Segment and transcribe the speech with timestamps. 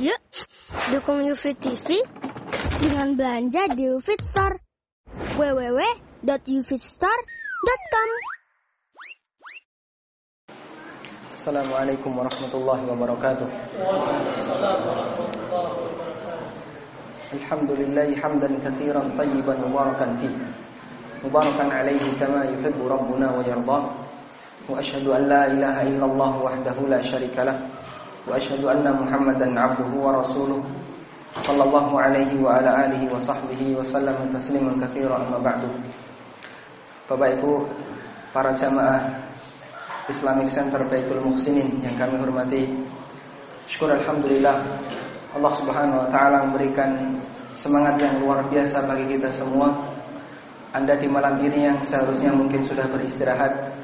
[0.00, 0.16] Yuk,
[0.96, 2.00] dukung UFIT TV
[2.80, 4.56] dengan belanja di UFIT Store.
[5.36, 8.08] www.ufitstore.com
[11.36, 13.44] Assalamualaikum warahmatullahi wabarakatuh.
[17.36, 20.32] Alhamdulillah hamdan katsiran tayyiban mubarakan fi.
[21.28, 23.78] Mubarakan alaihi kama yuhibbu rabbuna wa yarda.
[24.64, 27.79] Wa ashhadu an la ilaha illallah wahdahu la syarika lah.
[29.58, 30.62] Abduhu wa rasuluh.
[31.30, 35.70] Sallallahu alaihi wa ala alihi wa sahbihi wa sallam tasliman katsiran amma ba'du.
[37.06, 37.52] Bapak Ibu
[38.34, 39.14] para jamaah
[40.10, 42.66] Islamic Center Baitul Muhsinin yang kami hormati.
[43.70, 44.58] Syukur alhamdulillah
[45.30, 47.22] Allah Subhanahu wa taala memberikan
[47.54, 49.70] semangat yang luar biasa bagi kita semua.
[50.74, 53.74] Anda di malam ini yang seharusnya mungkin sudah beristirahat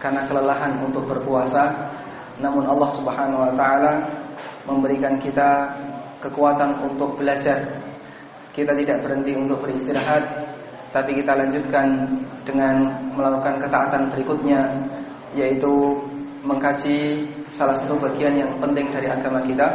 [0.00, 1.92] karena kelelahan untuk berpuasa,
[2.38, 3.92] namun Allah Subhanahu wa taala
[4.66, 5.74] memberikan kita
[6.22, 7.78] kekuatan untuk belajar.
[8.54, 10.22] Kita tidak berhenti untuk beristirahat,
[10.90, 11.86] tapi kita lanjutkan
[12.42, 14.60] dengan melakukan ketaatan berikutnya
[15.36, 15.94] yaitu
[16.42, 19.68] mengkaji salah satu bagian yang penting dari agama kita,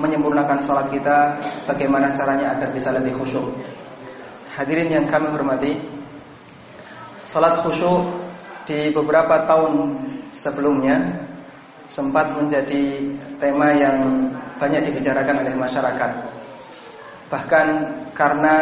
[0.00, 1.38] menyempurnakan sholat kita,
[1.68, 3.46] bagaimana caranya agar bisa lebih khusyuk.
[4.56, 5.78] Hadirin yang kami hormati,
[7.28, 8.10] sholat khusyuk
[8.66, 9.72] di beberapa tahun
[10.34, 11.29] sebelumnya
[11.90, 13.02] sempat menjadi
[13.42, 14.30] tema yang
[14.62, 16.10] banyak dibicarakan oleh masyarakat.
[17.26, 17.66] Bahkan
[18.14, 18.56] karena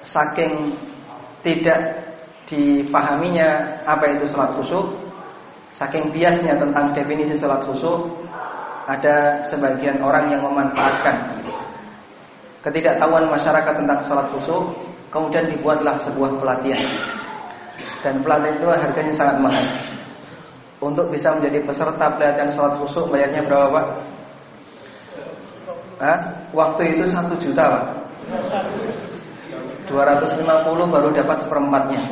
[0.00, 0.72] saking
[1.44, 2.08] tidak
[2.48, 4.96] dipahaminya apa itu sholat khusyuk,
[5.76, 8.24] saking biasnya tentang definisi sholat khusyuk,
[8.88, 11.44] ada sebagian orang yang memanfaatkan
[12.64, 14.72] ketidaktahuan masyarakat tentang sholat khusyuk,
[15.12, 16.82] kemudian dibuatlah sebuah pelatihan.
[18.00, 19.66] Dan pelatihan itu harganya sangat mahal.
[20.86, 23.86] Untuk bisa menjadi peserta pelatihan sholat khusyuk, bayarnya berapa pak?
[25.98, 26.18] Hah?
[26.54, 27.84] Waktu itu satu juta pak.
[29.90, 32.02] 250 baru dapat seperempatnya.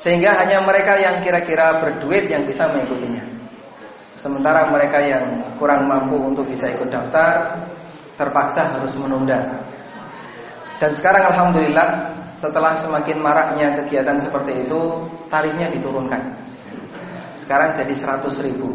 [0.00, 3.24] Sehingga hanya mereka yang kira-kira berduit yang bisa mengikutinya.
[4.16, 7.60] Sementara mereka yang kurang mampu untuk bisa ikut daftar
[8.14, 9.64] terpaksa harus menunda.
[10.78, 14.80] Dan sekarang alhamdulillah setelah semakin maraknya kegiatan seperti itu,
[15.30, 16.22] tarifnya diturunkan.
[17.38, 18.72] Sekarang jadi 100 ribu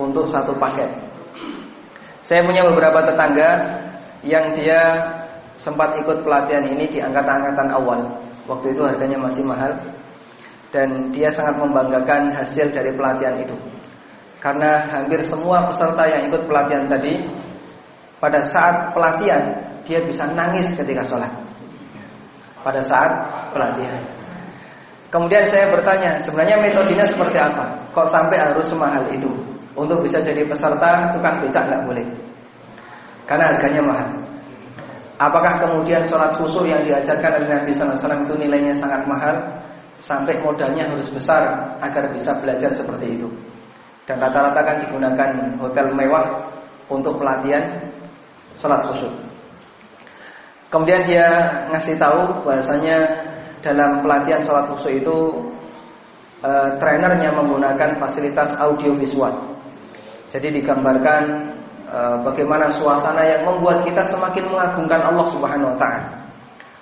[0.00, 0.90] untuk satu paket.
[2.24, 3.50] Saya punya beberapa tetangga
[4.24, 4.80] yang dia
[5.54, 8.00] sempat ikut pelatihan ini di angkatan-angkatan awal.
[8.48, 9.76] Waktu itu harganya masih mahal
[10.74, 13.54] dan dia sangat membanggakan hasil dari pelatihan itu.
[14.42, 17.22] Karena hampir semua peserta yang ikut pelatihan tadi
[18.20, 21.43] pada saat pelatihan dia bisa nangis ketika sholat.
[22.64, 23.12] Pada saat
[23.52, 24.00] pelatihan.
[25.12, 27.70] Kemudian saya bertanya, sebenarnya metodenya seperti apa?
[27.94, 29.30] Kok sampai harus semahal itu?
[29.76, 32.06] Untuk bisa jadi peserta tukang becak nggak boleh.
[33.28, 34.10] Karena harganya mahal.
[35.14, 39.38] Apakah kemudian sholat khusyuk yang diajarkan oleh Nabi Wasallam itu nilainya sangat mahal
[40.02, 43.30] sampai modalnya harus besar agar bisa belajar seperti itu?
[44.10, 45.30] Dan rata-rata kan digunakan
[45.62, 46.50] hotel mewah
[46.90, 47.62] untuk pelatihan
[48.58, 49.14] sholat khusyuk.
[50.74, 51.30] Kemudian dia
[51.70, 52.98] ngasih tahu bahasanya
[53.62, 55.16] dalam pelatihan sholat khusyuk itu
[56.42, 56.50] e,
[56.82, 59.54] trainernya menggunakan fasilitas audio visual.
[60.34, 61.22] Jadi digambarkan
[61.86, 66.10] e, bagaimana suasana yang membuat kita semakin mengagungkan Allah Subhanahu wa taala.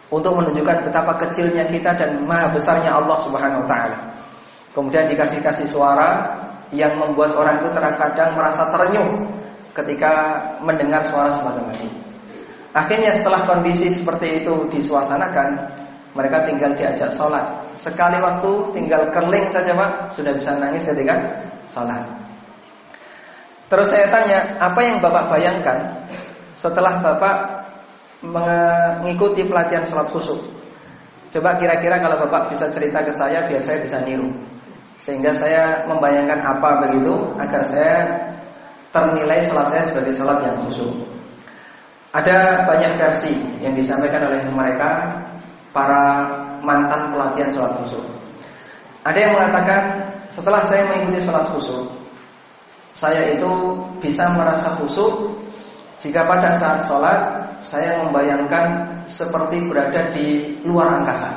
[0.08, 3.98] Untuk menunjukkan betapa kecilnya kita dan maha besarnya Allah Subhanahu wa taala.
[4.72, 6.32] Kemudian dikasih-kasih suara
[6.72, 9.20] yang membuat orang itu terkadang merasa terenyuh
[9.76, 12.01] ketika mendengar suara semacam ini.
[12.72, 15.49] Akhirnya setelah kondisi seperti itu disuasanakan,
[16.16, 17.44] mereka tinggal diajak sholat.
[17.77, 21.16] Sekali waktu tinggal kerling saja pak, sudah bisa nangis ketika
[21.69, 22.05] sholat.
[23.69, 25.78] Terus saya tanya, apa yang bapak bayangkan
[26.53, 27.37] setelah bapak
[28.25, 30.41] mengikuti pelatihan sholat khusyuk?
[31.32, 34.32] Coba kira-kira kalau bapak bisa cerita ke saya, biar saya bisa niru.
[35.00, 37.97] Sehingga saya membayangkan apa begitu agar saya
[38.93, 41.12] ternilai sholat saya sebagai sholat yang khusyuk.
[42.12, 43.32] Ada banyak versi
[43.64, 45.17] yang disampaikan oleh mereka
[45.73, 46.29] para
[46.61, 48.05] mantan pelatihan sholat khusyuk.
[49.03, 49.82] Ada yang mengatakan
[50.29, 51.88] setelah saya mengikuti sholat khusyuk,
[52.93, 53.50] saya itu
[54.05, 55.41] bisa merasa khusyuk
[55.97, 57.20] jika pada saat sholat
[57.56, 61.32] saya membayangkan seperti berada di luar angkasa.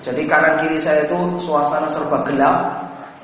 [0.00, 2.60] Jadi kanan kiri saya itu suasana serba gelap,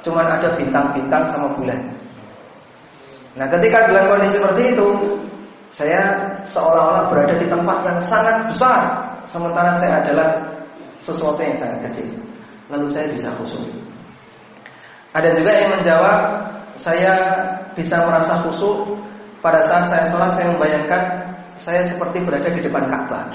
[0.04, 1.80] cuman ada bintang-bintang sama bulan.
[3.36, 4.86] Nah, ketika dalam kondisi seperti itu,
[5.70, 6.02] saya
[6.42, 10.28] seolah-olah berada di tempat yang sangat besar, sementara saya adalah
[10.98, 12.10] sesuatu yang sangat kecil.
[12.66, 13.70] Lalu saya bisa khusyuk.
[15.14, 16.18] Ada juga yang menjawab,
[16.74, 17.14] saya
[17.78, 18.98] bisa merasa khusyuk
[19.38, 21.02] pada saat saya sholat saya membayangkan
[21.54, 23.30] saya seperti berada di depan Ka'bah.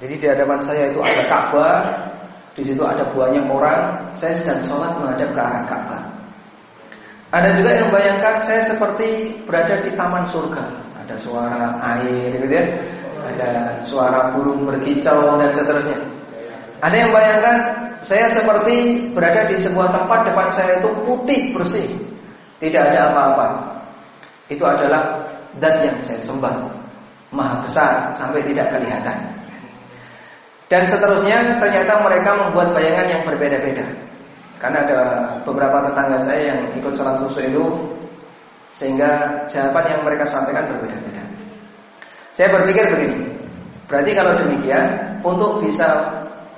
[0.00, 1.76] Jadi di hadapan saya itu ada Ka'bah,
[2.52, 6.02] di situ ada banyak orang, saya sedang sholat menghadap ke arah Ka'bah.
[7.30, 10.89] Ada juga yang membayangkan saya seperti berada di taman surga.
[11.10, 12.66] Ada suara air, gitu ya.
[13.34, 13.50] Ada
[13.82, 15.98] suara burung berkicau dan seterusnya.
[16.78, 17.56] Ada yang bayangkan
[17.98, 21.88] saya seperti berada di sebuah tempat depan saya itu putih bersih,
[22.62, 23.46] tidak ada apa-apa.
[24.48, 25.18] Itu adalah
[25.58, 26.54] dan yang saya sembah,
[27.34, 29.18] maha besar sampai tidak kelihatan.
[30.70, 33.82] Dan seterusnya ternyata mereka membuat bayangan yang berbeda-beda.
[34.62, 35.00] Karena ada
[35.42, 37.64] beberapa tetangga saya yang ikut sholat khusus itu
[38.74, 41.22] Sehingga jawaban yang mereka sampaikan berbeda-beda
[42.32, 43.18] Saya berpikir begini
[43.90, 44.86] Berarti kalau demikian
[45.20, 45.86] Untuk bisa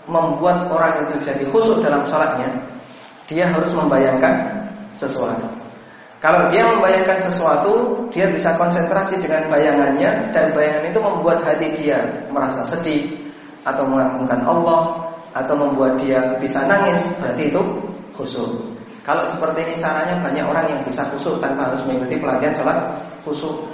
[0.07, 2.51] membuat orang itu jadi khusus dalam sholatnya
[3.31, 4.35] Dia harus membayangkan
[4.95, 5.49] sesuatu
[6.21, 7.73] Kalau dia membayangkan sesuatu
[8.13, 11.99] Dia bisa konsentrasi dengan bayangannya Dan bayangan itu membuat hati dia
[12.29, 13.09] merasa sedih
[13.65, 17.63] Atau mengagungkan Allah Atau membuat dia bisa nangis Berarti itu
[18.13, 18.72] khusyuk.
[19.03, 22.79] Kalau seperti ini caranya banyak orang yang bisa khusyuk tanpa harus mengikuti pelatihan sholat
[23.27, 23.67] khusyuk.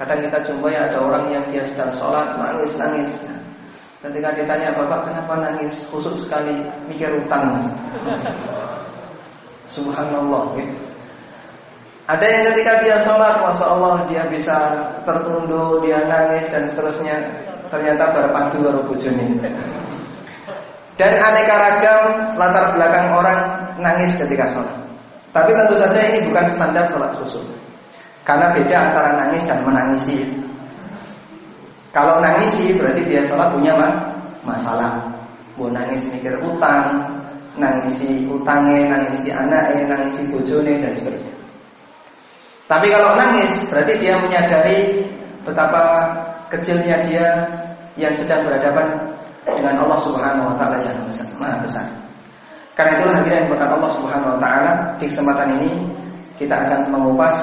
[0.00, 3.12] Kadang kita jumpa ya ada orang yang dia sedang sholat nangis nangis.
[4.00, 7.68] Ketika ditanya bapak kenapa nangis khusyuk sekali mikir utang mas.
[9.68, 10.56] Subhanallah.
[10.56, 10.66] Ya.
[12.04, 14.56] Ada yang ketika dia sholat, masya Allah dia bisa
[15.08, 17.16] tertunduk, dia nangis dan seterusnya.
[17.72, 19.40] Ternyata berpadu baru bujuni.
[21.00, 22.02] Dan aneka ragam
[22.36, 23.40] latar belakang orang
[23.78, 24.76] nangis ketika sholat.
[25.34, 27.42] Tapi tentu saja ini bukan standar sholat khusus.
[28.22, 30.24] Karena beda antara nangis dan menangisi.
[31.90, 33.74] Kalau nangisi berarti dia sholat punya
[34.46, 35.02] masalah.
[35.54, 36.98] Mau nangis mikir utang,
[37.54, 41.34] nangisi utangnya, nangisi anaknya, nangisi bojone dan seterusnya.
[42.66, 45.04] Tapi kalau nangis berarti dia menyadari
[45.44, 45.82] betapa
[46.50, 47.28] kecilnya dia
[47.94, 50.98] yang sedang berhadapan dengan Allah Subhanahu wa taala yang
[51.38, 51.86] maha besar.
[52.74, 55.72] Karena itulah akhirnya berkat Allah Subhanahu wa taala di kesempatan ini
[56.34, 57.36] kita akan mengupas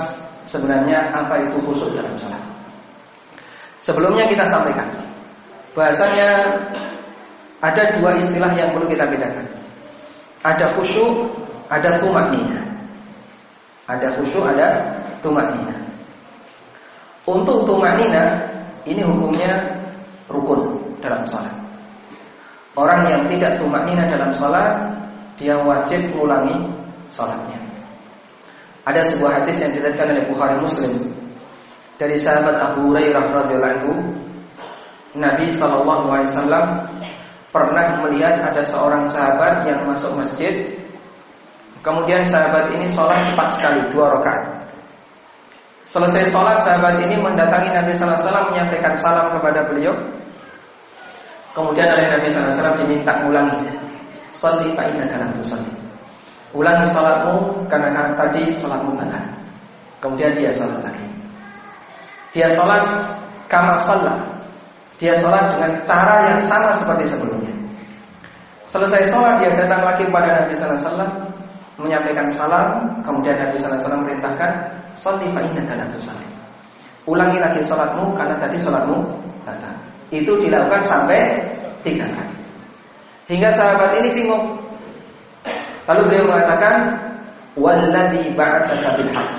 [0.44, 2.44] sebenarnya apa itu khusyuk dalam salat.
[3.80, 4.88] Sebelumnya kita sampaikan
[5.72, 6.51] bahasanya
[7.63, 9.48] ada dua istilah yang perlu kita bedakan.
[10.44, 11.31] Ada khusyuk,
[11.72, 12.60] ada tumaknina.
[13.88, 14.68] Ada khusyuk, ada
[15.24, 15.75] tumaknina.
[17.24, 18.36] Untuk tumaknina
[18.83, 19.54] ini hukumnya
[20.28, 21.62] rukun dalam salat.
[22.72, 24.80] Orang yang tidak tumak nina dalam sholat
[25.41, 26.53] Dia wajib mengulangi
[27.09, 27.57] sholatnya.
[28.85, 30.93] Ada sebuah hadis yang diriwayatkan oleh Bukhari Muslim.
[31.97, 33.93] Dari sahabat Abu Hurairah radhiyallahu anhu
[35.17, 36.65] Nabi Wasallam
[37.49, 40.77] pernah melihat ada seorang sahabat yang masuk masjid.
[41.81, 44.69] Kemudian sahabat ini sholat cepat sekali dua rakaat.
[45.89, 49.94] Selesai sholat sahabat ini mendatangi Nabi Wasallam menyampaikan salam kepada beliau.
[51.51, 53.90] Kemudian oleh Nabi SAW diminta ulangi
[54.31, 55.81] Salli fa'inna kalam tusalli
[56.51, 59.24] Ulangi sholatmu karena kan tadi sholatmu batal.
[60.04, 61.07] Kemudian dia sholat lagi.
[62.36, 62.83] Dia sholat
[63.48, 64.19] kama sholat
[65.00, 67.56] Dia sholat dengan cara yang sama seperti sebelumnya.
[68.68, 71.07] Selesai sholat dia datang lagi kepada Nabi SAW
[71.80, 72.68] Menyampaikan salam.
[73.00, 74.51] Kemudian Nabi SAW merintahkan
[74.92, 76.28] Salli fa'inna tusalli
[77.07, 79.00] Ulangi lagi sholatmu karena tadi sholatmu
[79.47, 79.73] batal.
[80.11, 81.40] Itu dilakukan sampai
[81.80, 82.41] tiga kali.
[83.31, 84.59] Hingga sahabat ini bingung.
[85.88, 87.00] Lalu beliau mengatakan,
[87.56, 89.31] "Walladzi ba'atsaka bil haqq,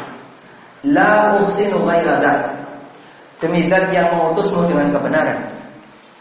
[0.89, 2.17] la uhsinu ghaira
[3.43, 5.35] Demi zat yang mengutusmu dengan kebenaran,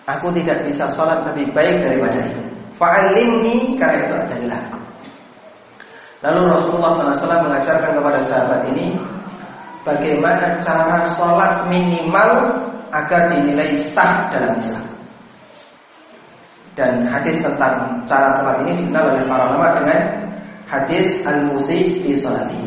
[0.09, 2.41] aku tidak bisa sholat lebih baik daripada itu.
[2.73, 4.63] Fa'alimni karena itu ajarilah.
[6.25, 8.97] Lalu Rasulullah SAW mengajarkan kepada sahabat ini
[9.85, 12.57] bagaimana cara sholat minimal
[12.89, 14.90] agar dinilai sah dalam Islam.
[16.71, 19.99] Dan hadis tentang cara sholat ini dikenal oleh para ulama dengan
[20.71, 22.63] hadis al-musi fi sholati.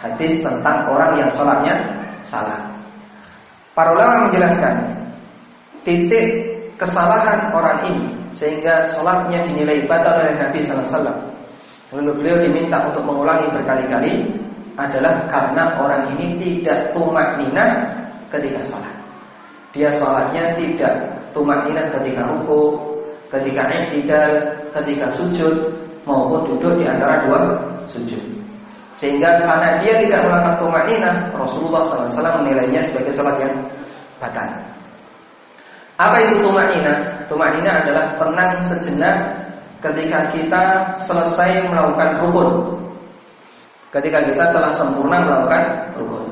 [0.00, 1.76] Hadis tentang orang yang sholatnya
[2.24, 2.60] salah.
[3.76, 4.96] Para ulama menjelaskan
[5.84, 11.32] titik kesalahan orang ini sehingga sholatnya dinilai batal oleh Nabi Sallallahu Alaihi.
[11.94, 14.12] Lalu beliau diminta untuk mengulangi berkali-kali
[14.74, 17.86] adalah karena orang ini tidak tumak nina
[18.32, 18.94] ketika sholat.
[19.70, 20.94] Dia sholatnya tidak
[21.34, 22.93] tumakinah ketika ruku,
[23.34, 24.30] ketika i'tidal,
[24.70, 25.54] ketika sujud
[26.06, 27.40] maupun duduk di antara dua
[27.90, 28.20] sujud.
[28.94, 33.54] Sehingga karena dia tidak melakukan tumakinah, Rasulullah SAW menilainya sebagai sholat yang
[34.22, 34.46] batal.
[35.98, 37.26] Apa itu tumakinah?
[37.26, 39.16] Tumakinah adalah tenang sejenak
[39.82, 40.64] ketika kita
[41.02, 42.50] selesai melakukan rukun.
[43.90, 45.62] Ketika kita telah sempurna melakukan
[45.98, 46.24] rukun.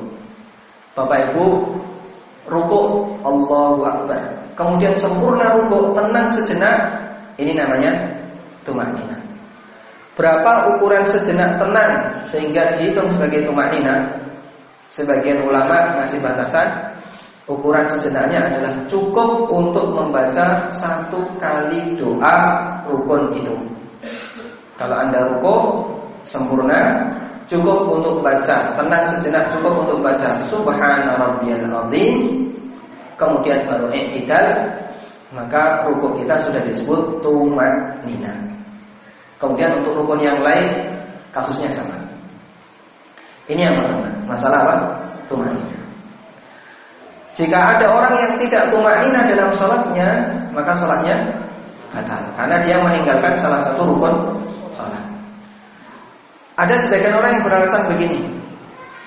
[0.95, 1.45] Bapak Ibu,
[2.47, 2.87] rukuk
[3.23, 4.42] Allahu Akbar.
[4.53, 6.77] Kemudian sempurna rukuk, tenang sejenak,
[7.41, 7.93] ini namanya
[8.61, 9.17] tumanina.
[10.13, 14.05] Berapa ukuran sejenak tenang sehingga dihitung sebagai tumanina?
[14.93, 16.69] Sebagian ulama ngasih batasan
[17.49, 22.37] ukuran sejenaknya adalah cukup untuk membaca satu kali doa
[22.85, 23.57] rukun itu.
[24.77, 25.61] Kalau anda rukuk
[26.21, 27.09] sempurna,
[27.49, 32.42] cukup untuk baca tenang sejenak cukup untuk baca Subhana rabbiyal azim
[33.27, 34.47] kemudian baru i'tidal
[35.33, 38.33] maka rukuk kita sudah disebut tumanina.
[39.41, 40.69] Kemudian untuk rukun yang lain
[41.33, 41.97] kasusnya sama.
[43.49, 44.75] Ini yang pertama, masalah apa?
[45.27, 45.83] Tumanina.
[47.33, 50.09] Jika ada orang yang tidak tumanina dalam sholatnya,
[50.53, 51.17] maka sholatnya
[51.89, 54.13] batal karena dia meninggalkan salah satu rukun
[54.77, 55.01] sholat.
[56.53, 58.21] Ada sebagian orang yang beralasan begini,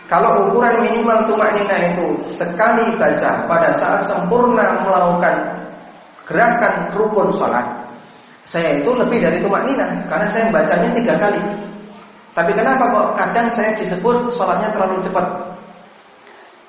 [0.07, 5.35] kalau ukuran minimal tumanina itu sekali baca pada saat sempurna melakukan
[6.31, 7.67] gerakan rukun sholat,
[8.47, 11.43] saya itu lebih dari tumanina karena saya bacanya tiga kali.
[12.39, 15.27] Tapi kenapa kok kadang saya disebut sholatnya terlalu cepat?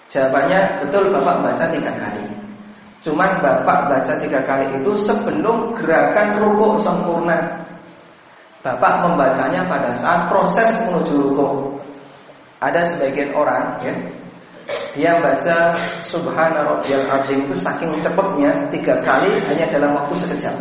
[0.10, 2.26] Jawabannya betul bapak baca tiga kali.
[3.06, 7.38] Cuman bapak baca tiga kali itu sebelum gerakan rukuk sempurna.
[8.66, 11.77] Bapak membacanya pada saat proses menuju rukuk.
[12.58, 13.94] Ada sebagian orang ya,
[14.98, 20.56] dia baca Subhana rabbiyal azim itu saking cepatnya tiga kali hanya dalam waktu sekejap.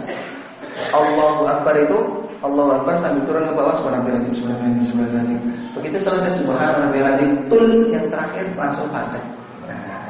[0.92, 1.96] Allahu Akbar itu
[2.44, 5.40] Allahu Akbar sambil turun ke bawah subhanallah subhanallah subhanallah.
[5.72, 7.16] Begitu selesai subhanallah
[7.48, 9.16] tul yang terakhir langsung baca.
[9.64, 10.04] Nah,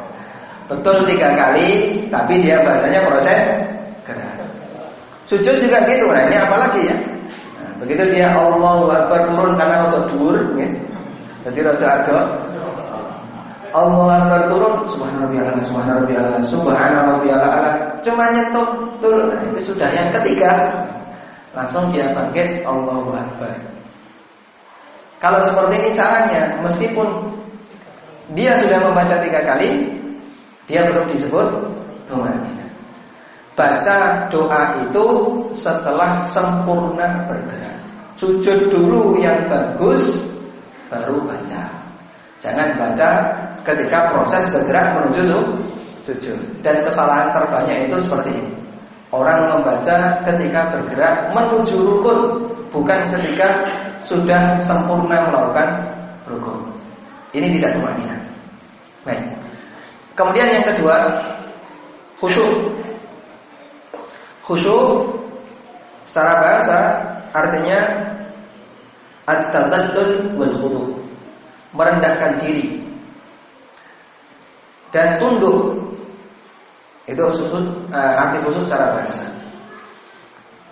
[0.67, 3.41] betul tiga kali, tapi dia bacanya proses
[4.03, 4.43] keras.
[5.27, 6.97] Sujud juga gitu, nah ini apalagi ya?
[7.63, 10.67] Nah, begitu dia Allahu Akbar turun karena untuk dur, ya.
[11.47, 12.19] Jadi rada ada
[13.71, 17.23] Allah Akbar turun subhanallah subhanallah subhanallah
[18.03, 18.69] cuma nyetok
[19.05, 20.51] turun nah, itu sudah yang ketiga
[21.57, 23.57] Langsung dia bangkit Allahu Akbar.
[25.17, 27.09] Kalau seperti ini caranya, meskipun
[28.37, 29.89] dia sudah membaca tiga kali,
[30.69, 31.49] dia belum disebut
[32.05, 32.69] tumanina.
[33.57, 35.07] Baca doa itu
[35.57, 37.81] setelah sempurna bergerak.
[38.21, 40.21] Sujud dulu yang bagus,
[41.47, 41.63] baca.
[42.43, 43.11] Jangan baca
[43.63, 45.23] ketika proses bergerak menuju
[46.03, 46.39] sujud.
[46.61, 48.53] Dan kesalahan terbanyak itu seperti ini.
[49.15, 52.19] Orang membaca ketika bergerak menuju rukun,
[52.75, 53.49] bukan ketika
[54.03, 55.69] sudah sempurna melakukan
[56.27, 56.59] rukun.
[57.31, 58.19] Ini tidak tumanina.
[59.07, 59.23] Baik.
[60.19, 60.97] Kemudian yang kedua,
[62.19, 62.51] khusyuk.
[64.43, 65.15] Khusyuk
[66.07, 66.79] secara bahasa
[67.35, 67.79] artinya
[69.27, 70.96] at-tadallul wal khudu.
[71.75, 72.87] Merendahkan diri
[74.97, 75.77] dan tunduk
[77.05, 79.29] itu sudut uh, arti khusus secara bahasa.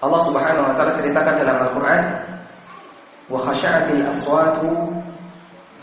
[0.00, 2.02] Allah Subhanahu wa taala ceritakan dalam Al-Qur'an,
[3.30, 4.68] "Wa khasha'atil aswatu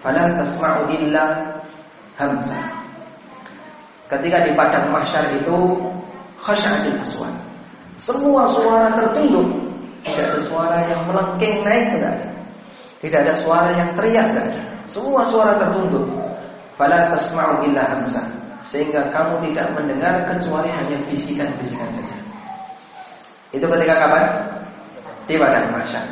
[0.03, 1.55] fala tasma'u illa
[2.19, 2.59] hamsa."
[4.11, 5.57] Ketika di padang mahsyar itu
[6.41, 7.31] khasha'atil aswat.
[8.01, 9.47] Semua suara tertunduk,
[10.03, 12.29] tidak ada suara yang melengking naik tidak ada.
[13.01, 14.70] Tidak ada suara yang teriak tidak ada.
[14.89, 16.05] Semua suara tertunduk.
[16.79, 18.21] Fala tasma'u illa hamsa
[18.61, 22.15] sehingga kamu tidak mendengar kecuali hanya bisikan-bisikan saja.
[23.51, 24.25] Itu ketika kapan?
[25.25, 26.05] Di padang mahsyar.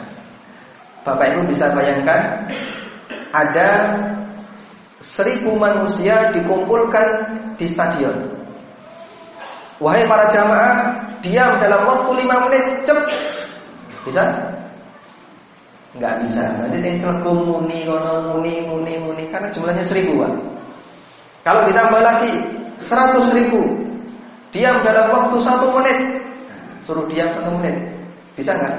[1.06, 2.52] Bapak Ibu bisa bayangkan
[3.32, 3.70] ada
[5.00, 7.08] seribu manusia dikumpulkan
[7.56, 8.36] di stadion.
[9.80, 10.76] Wahai para jamaah,
[11.24, 13.00] diam dalam waktu lima menit, cep.
[14.04, 14.49] Bisa?
[15.98, 16.44] Enggak bisa.
[16.62, 20.34] Nanti tinggal muni, kono muni, muni, muni, karena jumlahnya seribu, Pak.
[21.42, 22.32] Kalau ditambah lagi
[22.78, 23.62] 100 ribu.
[24.50, 25.98] Diam dalam waktu satu menit.
[26.86, 27.78] Suruh diam satu menit.
[28.38, 28.76] Bisa nggak?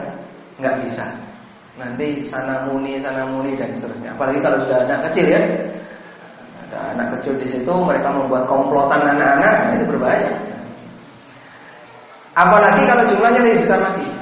[0.58, 1.04] Nggak bisa.
[1.78, 4.14] Nanti sana muni, sana muni dan seterusnya.
[4.14, 5.42] Apalagi kalau sudah anak kecil ya.
[6.70, 10.30] Ada anak kecil di situ Mereka membuat komplotan anak-anak nah Itu berbahaya.
[12.38, 14.19] Apalagi kalau jumlahnya lebih besar lagi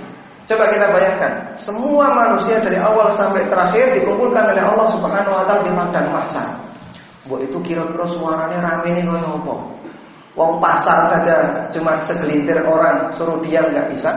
[0.49, 5.61] Coba kita bayangkan, semua manusia dari awal sampai terakhir dikumpulkan oleh Allah Subhanahu wa taala
[5.61, 6.57] di padang mahsyar.
[7.29, 9.55] Buat itu kira-kira suaranya rame nih kaya apa?
[10.33, 14.17] Wong pasar saja cuma segelintir orang suruh diam nggak bisa.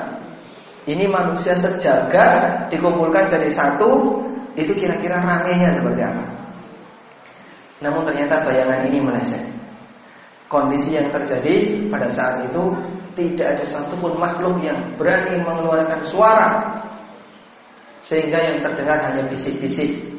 [0.88, 4.24] Ini manusia sejaga dikumpulkan jadi satu,
[4.56, 6.26] itu kira-kira ramenya seperti apa?
[7.84, 9.44] Namun ternyata bayangan ini meleset.
[10.48, 12.72] Kondisi yang terjadi pada saat itu
[13.18, 16.48] tidak ada satupun makhluk yang berani mengeluarkan suara
[18.02, 20.12] sehingga yang terdengar hanya bisik-bisik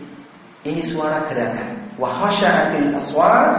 [0.62, 1.74] Ini suara gerakan.
[1.98, 3.50] Wa aswar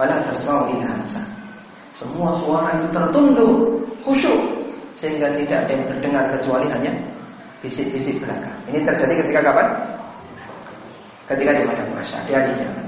[0.00, 0.80] fala tasma'u
[1.92, 3.52] Semua suara itu tertunduk,
[4.00, 4.40] khusyuk
[4.96, 6.92] sehingga tidak ada yang terdengar kecuali hanya
[7.60, 8.56] bisik-bisik belakang.
[8.64, 9.66] Ini terjadi ketika kapan?
[11.28, 12.84] Ketika di padang di hari.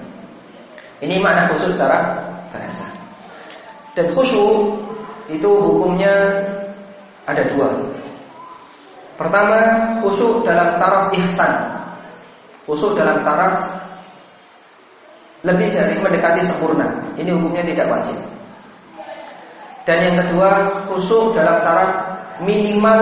[1.05, 2.01] Ini makna khusyuk secara
[2.49, 2.89] bahasa.
[3.93, 4.84] Dan khusyuk
[5.29, 6.13] itu hukumnya
[7.25, 7.69] ada dua.
[9.15, 9.59] Pertama,
[10.03, 11.53] khusyuk dalam taraf ihsan.
[12.67, 13.63] Khusyuk dalam taraf
[15.47, 16.89] lebih dari mendekati sempurna.
[17.15, 18.19] Ini hukumnya tidak wajib.
[19.85, 20.51] Dan yang kedua,
[20.91, 21.91] khusyuk dalam taraf
[22.43, 23.01] minimal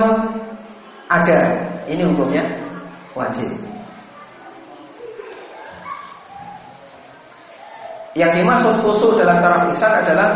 [1.08, 1.40] ada.
[1.88, 2.44] Ini hukumnya
[3.16, 3.50] wajib.
[8.12, 10.28] Yang dimaksud khusyuk dalam taraf ihsan adalah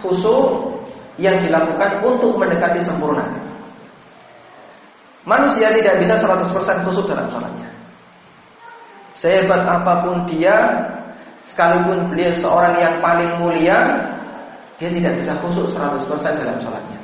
[0.00, 0.77] khusyuk
[1.18, 3.26] yang dilakukan untuk mendekati sempurna.
[5.28, 7.68] Manusia tidak bisa 100% khusyuk dalam sholatnya.
[9.12, 10.56] Sehebat apa pun dia,
[11.44, 14.08] sekalipun beliau seorang yang paling mulia,
[14.78, 16.06] dia tidak bisa khusyuk 100%
[16.38, 17.00] dalam sholatnya.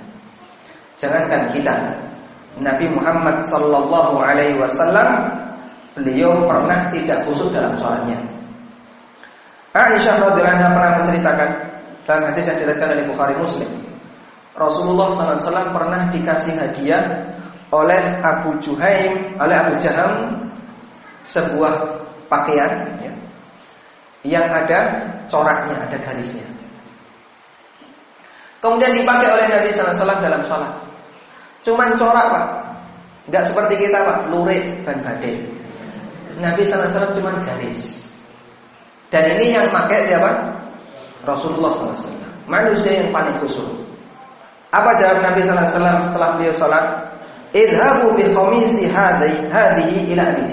[0.96, 1.74] Jangankan kita,
[2.62, 5.10] Nabi Muhammad Sallallahu Alaihi Wasallam,
[5.98, 8.16] beliau pernah tidak khusyuk dalam sholatnya.
[9.74, 11.48] Aisyah radhiyallahu anha pernah menceritakan
[12.06, 13.83] dalam hadis yang diriwayatkan oleh Bukhari Muslim.
[14.54, 17.02] Rasulullah SAW pernah dikasih hadiah
[17.74, 20.30] oleh Abu Juhaim, oleh Abu Jaham
[21.26, 21.74] sebuah
[22.30, 23.12] pakaian ya,
[24.22, 26.46] yang ada coraknya, ada garisnya.
[28.62, 30.72] Kemudian dipakai oleh Nabi SAW dalam sholat.
[31.66, 32.46] Cuman corak pak,
[33.28, 35.36] nggak seperti kita pak, lurik dan badai.
[36.38, 38.06] Nabi SAW cuma garis.
[39.12, 40.30] Dan ini yang pakai siapa?
[41.28, 42.16] Rasulullah SAW.
[42.48, 43.83] Manusia yang paling khusus.
[44.74, 46.86] Apa jawab Nabi sallallahu alaihi wasallam setelah beliau salat?
[47.54, 48.26] Idhabu bi
[48.90, 50.44] hadhihi ila Abi.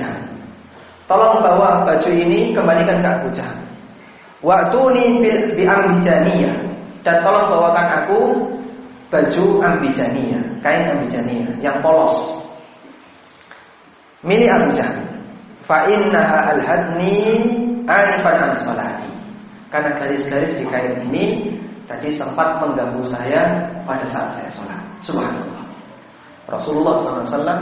[1.10, 3.58] Tolong bawa baju ini kembalikan ke Abu Jahal.
[4.46, 5.20] Wa'tuni
[5.58, 6.56] bi ambijaniyah
[7.02, 8.20] dan tolong bawakan aku
[9.10, 12.46] baju ambijaniyah, kain ambijaniyah yang polos.
[14.22, 15.02] Milik Abu Jahal.
[15.66, 17.42] Fa innaha alhadni
[17.90, 19.10] anifan an salati.
[19.74, 21.58] Karena garis-garis di kain ini
[21.92, 24.80] tadi sempat mengganggu saya pada saat saya sholat.
[25.04, 25.68] Subhanallah.
[26.48, 27.60] Rasulullah SAW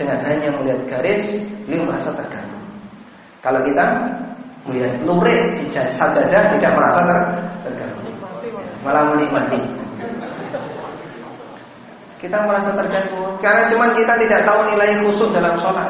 [0.00, 1.20] dengan hanya melihat garis,
[1.68, 2.56] beliau merasa terganggu.
[3.44, 3.84] Kalau kita
[4.64, 7.18] melihat lurik di sajadah tidak merasa ter
[7.68, 8.08] terganggu,
[8.80, 9.60] malah menikmati.
[12.20, 15.88] Kita merasa terganggu karena cuma kita tidak tahu nilai khusus dalam sholat,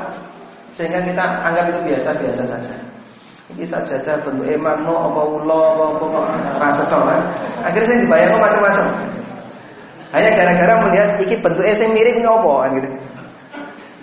[0.74, 2.74] sehingga kita anggap itu biasa-biasa saja.
[3.56, 6.20] Ini sajadah bentuk emang no apa ulo apa apa
[6.62, 7.20] raja kan.
[7.66, 8.86] Akhirnya saya dibayar macam-macam.
[10.10, 12.88] Hanya gara-gara melihat iki bentuk yang mirip apa kan gitu.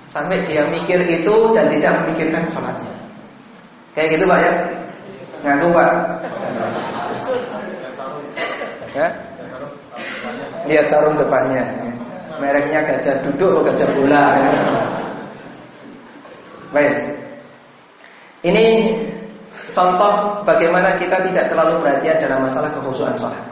[0.07, 2.95] Sampai dia mikir itu dan tidak memikirkan sholatnya.
[3.91, 4.51] Kayak gitu Pak ya?
[5.43, 5.91] Ngaku Pak.
[8.95, 9.07] Ya?
[10.67, 11.63] Lihat sarung depannya.
[12.37, 14.25] Mereknya gajah duduk atau gajah bola.
[16.69, 16.95] Baik.
[18.45, 18.65] Ini
[19.75, 23.43] Contoh bagaimana kita tidak terlalu perhatian dalam masalah kekhusuan sholat.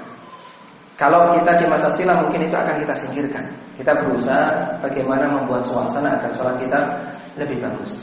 [0.95, 3.43] Kalau kita di masa silam mungkin itu akan kita singkirkan.
[3.75, 6.79] Kita berusaha bagaimana membuat suasana agar sholat kita
[7.35, 7.99] lebih bagus.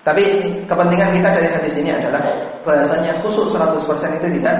[0.00, 0.24] Tapi
[0.64, 2.24] kepentingan kita dari hadis ini adalah
[2.64, 4.56] bahasanya khusus 100% itu tidak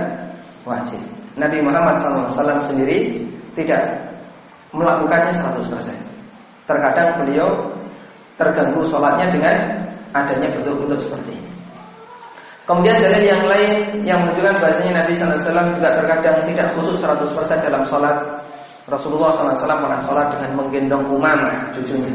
[0.68, 1.00] wajib.
[1.40, 3.24] Nabi Muhammad SAW sendiri
[3.56, 3.80] tidak
[4.76, 5.96] melakukannya 100%.
[6.68, 7.48] Terkadang beliau
[8.36, 9.54] terganggu sholatnya dengan
[10.12, 11.39] adanya bentuk-bentuk seperti ini.
[12.70, 13.70] Kemudian dalil yang lain
[14.06, 18.14] yang menunjukkan bahasanya Nabi SAW juga terkadang tidak khusus 100% dalam sholat.
[18.86, 22.14] Rasulullah SAW pernah sholat dengan menggendong umama cucunya.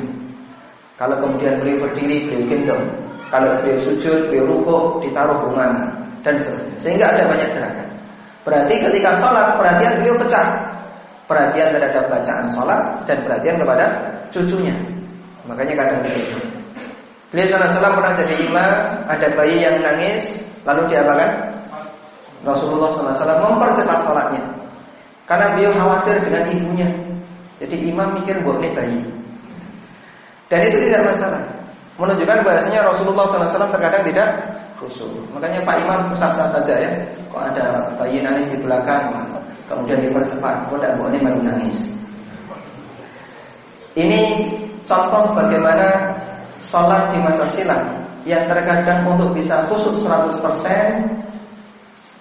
[0.96, 2.88] Kalau kemudian beliau berdiri, beliau gendong.
[3.28, 5.92] Kalau beliau sujud, beliau rukuk, ditaruh umama
[6.24, 6.78] dan seterusnya.
[6.80, 7.90] Sehingga ada banyak gerakan.
[8.48, 10.48] Berarti ketika sholat perhatian beliau pecah.
[11.28, 13.86] Perhatian terhadap bacaan sholat dan perhatian kepada
[14.32, 14.76] cucunya.
[15.52, 16.40] Makanya kadang begitu.
[17.34, 18.74] Beliau SAW pernah jadi imam,
[19.12, 21.30] ada bayi yang nangis, lalu diapakan?
[22.46, 24.44] Rasulullah SAW mempercepat sholatnya,
[25.26, 26.90] karena beliau khawatir dengan ibunya.
[27.58, 29.00] Jadi imam mikir buat ini bayi.
[30.46, 31.42] Dan itu tidak masalah.
[31.96, 34.30] Menunjukkan bahasanya Rasulullah SAW terkadang tidak
[34.78, 35.10] khusus.
[35.32, 36.92] Makanya Pak Imam sah-sah saja ya.
[37.32, 39.10] Kok ada bayi nangis di belakang,
[39.66, 41.88] kemudian dipercepat, kok tidak boleh baru nangis.
[43.96, 44.22] Ini
[44.84, 46.14] contoh bagaimana
[46.60, 50.34] sholat di masa silam yang terkadang untuk bisa khusus 100%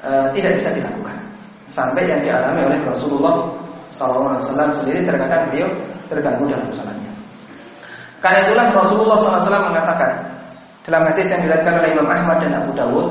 [0.04, 1.16] e, tidak bisa dilakukan
[1.72, 3.34] sampai yang dialami oleh Rasulullah
[3.88, 4.36] SAW
[4.84, 5.68] sendiri terkadang beliau
[6.12, 7.12] terganggu dalam sholatnya.
[8.20, 10.10] Karena itulah Rasulullah SAW mengatakan
[10.84, 13.08] dalam hadis yang diriwayatkan oleh Imam Ahmad dan Abu Dawud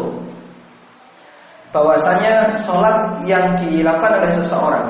[1.73, 4.86] bahwasanya sholat yang dilakukan oleh seseorang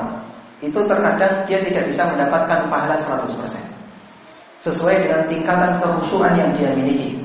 [0.60, 3.32] itu terkadang dia tidak bisa mendapatkan pahala 100%
[4.60, 7.23] sesuai dengan tingkatan kekhusyuan yang dia miliki.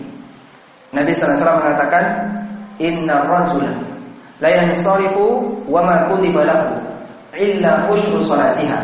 [0.89, 2.05] Nabi SAW mengatakan,
[2.79, 3.69] Inna rajula
[4.39, 6.79] la yansarifu wa ma kutiba lahu
[7.35, 8.79] illa ushru salatiha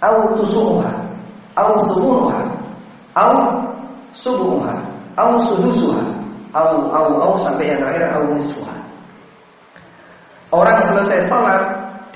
[0.00, 0.92] aw tusuha
[1.52, 2.40] aw subuha
[3.12, 3.32] aw
[4.16, 4.74] subuha
[5.20, 6.04] aw sudusuha
[6.56, 8.76] aw aw aw sampai yang terakhir aw nisfuha.
[10.48, 11.60] Orang selesai salat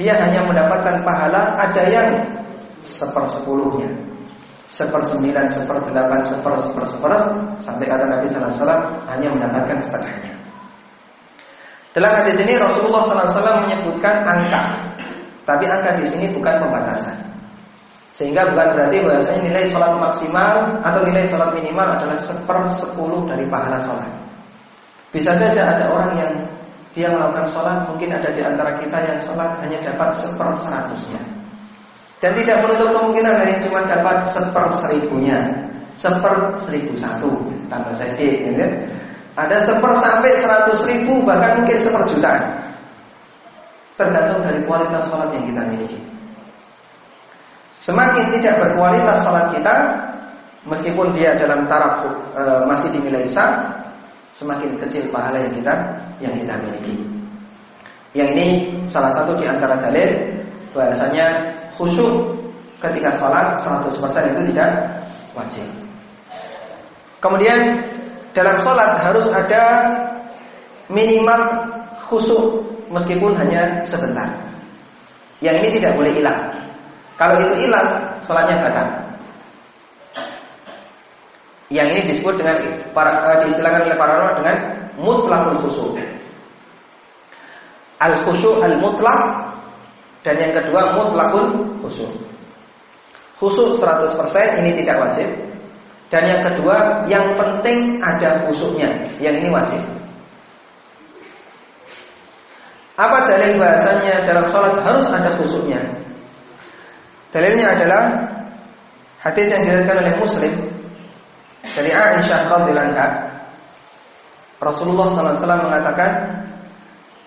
[0.00, 2.08] dia hanya mendapatkan pahala ada yang
[2.80, 4.09] sepersepuluhnya
[4.70, 7.12] sepersembilan, seperdelapan, seper, seper, seper,
[7.58, 10.32] sampai kata Nabi Sallallahu Alaihi Wasallam hanya mendapatkan setengahnya.
[11.90, 14.62] Dalam hadis ini Rasulullah Wasallam menyebutkan angka,
[15.42, 17.18] tapi angka di sini bukan pembatasan.
[18.14, 23.48] Sehingga bukan berarti bahwasanya nilai sholat maksimal atau nilai sholat minimal adalah seper sepuluh dari
[23.48, 24.10] pahala sholat.
[25.10, 26.32] Bisa saja ada orang yang
[26.94, 31.39] dia melakukan sholat, mungkin ada di antara kita yang sholat hanya dapat seper seratusnya.
[32.20, 35.40] Dan tidak menutup kemungkinan yang cuma dapat seper seribunya.
[35.96, 37.28] Seper seribu satu
[37.68, 38.64] Tambah saja gitu.
[39.36, 42.44] Ada seper sampai seratus ribu Bahkan mungkin seper jutaan.
[43.96, 45.98] Tergantung dari kualitas sholat yang kita miliki.
[47.80, 49.74] Semakin tidak berkualitas sholat kita
[50.60, 52.04] Meskipun dia dalam taraf
[52.36, 53.80] e, masih dinilai sah
[54.30, 55.74] Semakin kecil pahala yang kita
[56.22, 56.94] yang kita miliki.
[58.14, 58.46] Yang ini
[58.86, 60.10] salah satu di antara dalil
[60.70, 62.40] bahasanya khusyuk
[62.80, 64.70] ketika sholat 100% itu tidak
[65.36, 65.66] wajib.
[67.20, 67.76] Kemudian
[68.32, 69.62] dalam sholat harus ada
[70.88, 71.40] minimal
[72.08, 74.26] khusyuk meskipun hanya sebentar.
[75.40, 76.40] Yang ini tidak boleh hilang.
[77.20, 77.88] Kalau itu hilang,
[78.24, 78.86] sholatnya batal.
[81.70, 82.56] Yang ini disebut dengan
[82.96, 84.56] para, uh, diistilahkan oleh para ulama dengan
[84.98, 85.96] mutlakul khusyuk.
[88.00, 89.49] Al khusyuk al mutlak
[90.20, 92.12] dan yang kedua mutlakun khusyuk.
[93.40, 95.28] Khusyuk 100% ini tidak wajib.
[96.12, 98.90] Dan yang kedua, yang penting ada khusyuknya.
[99.22, 99.80] Yang ini wajib.
[103.00, 105.80] Apa dalil bahasanya dalam sholat harus ada khusyuknya?
[107.32, 108.02] Dalilnya adalah
[109.24, 110.52] hadis yang diriwayatkan oleh Muslim
[111.64, 113.16] dari Aisyah radhiyallahu.
[114.60, 116.10] Rasulullah SAW mengatakan,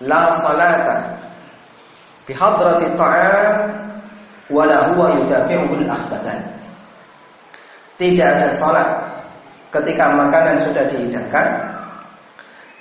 [0.04, 1.13] La salata
[2.28, 3.56] bihadrati ta'am
[4.52, 6.40] wala huwa yudafi'ul akhbathan.
[7.94, 8.88] Tidak ada salat
[9.70, 11.46] ketika makanan sudah dihidangkan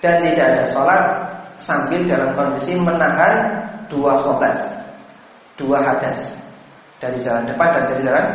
[0.02, 1.04] dan tidak ada salat
[1.62, 4.58] sambil dalam kondisi menahan dua khobat,
[5.56, 6.18] dua hadas
[6.98, 8.26] dari jalan depan dan dari jalan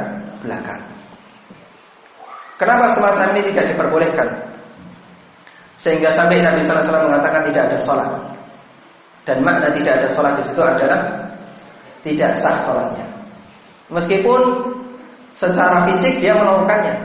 [0.41, 0.83] belakang.
[2.59, 4.29] Kenapa semacam ini tidak diperbolehkan?
[5.79, 8.11] Sehingga sampai Nabi Wasallam mengatakan tidak ada sholat.
[9.29, 11.29] Dan makna tidak ada sholat di situ adalah
[12.01, 13.05] tidak sah sholatnya.
[13.93, 14.41] Meskipun
[15.37, 16.97] secara fisik dia melakukannya,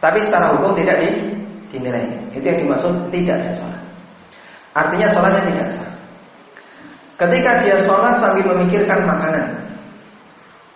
[0.00, 1.08] tapi secara hukum tidak di,
[1.68, 2.08] dinilai.
[2.32, 3.82] Itu yang dimaksud tidak ada sholat.
[4.72, 5.90] Artinya sholatnya tidak sah.
[7.20, 9.68] Ketika dia sholat sambil memikirkan makanan,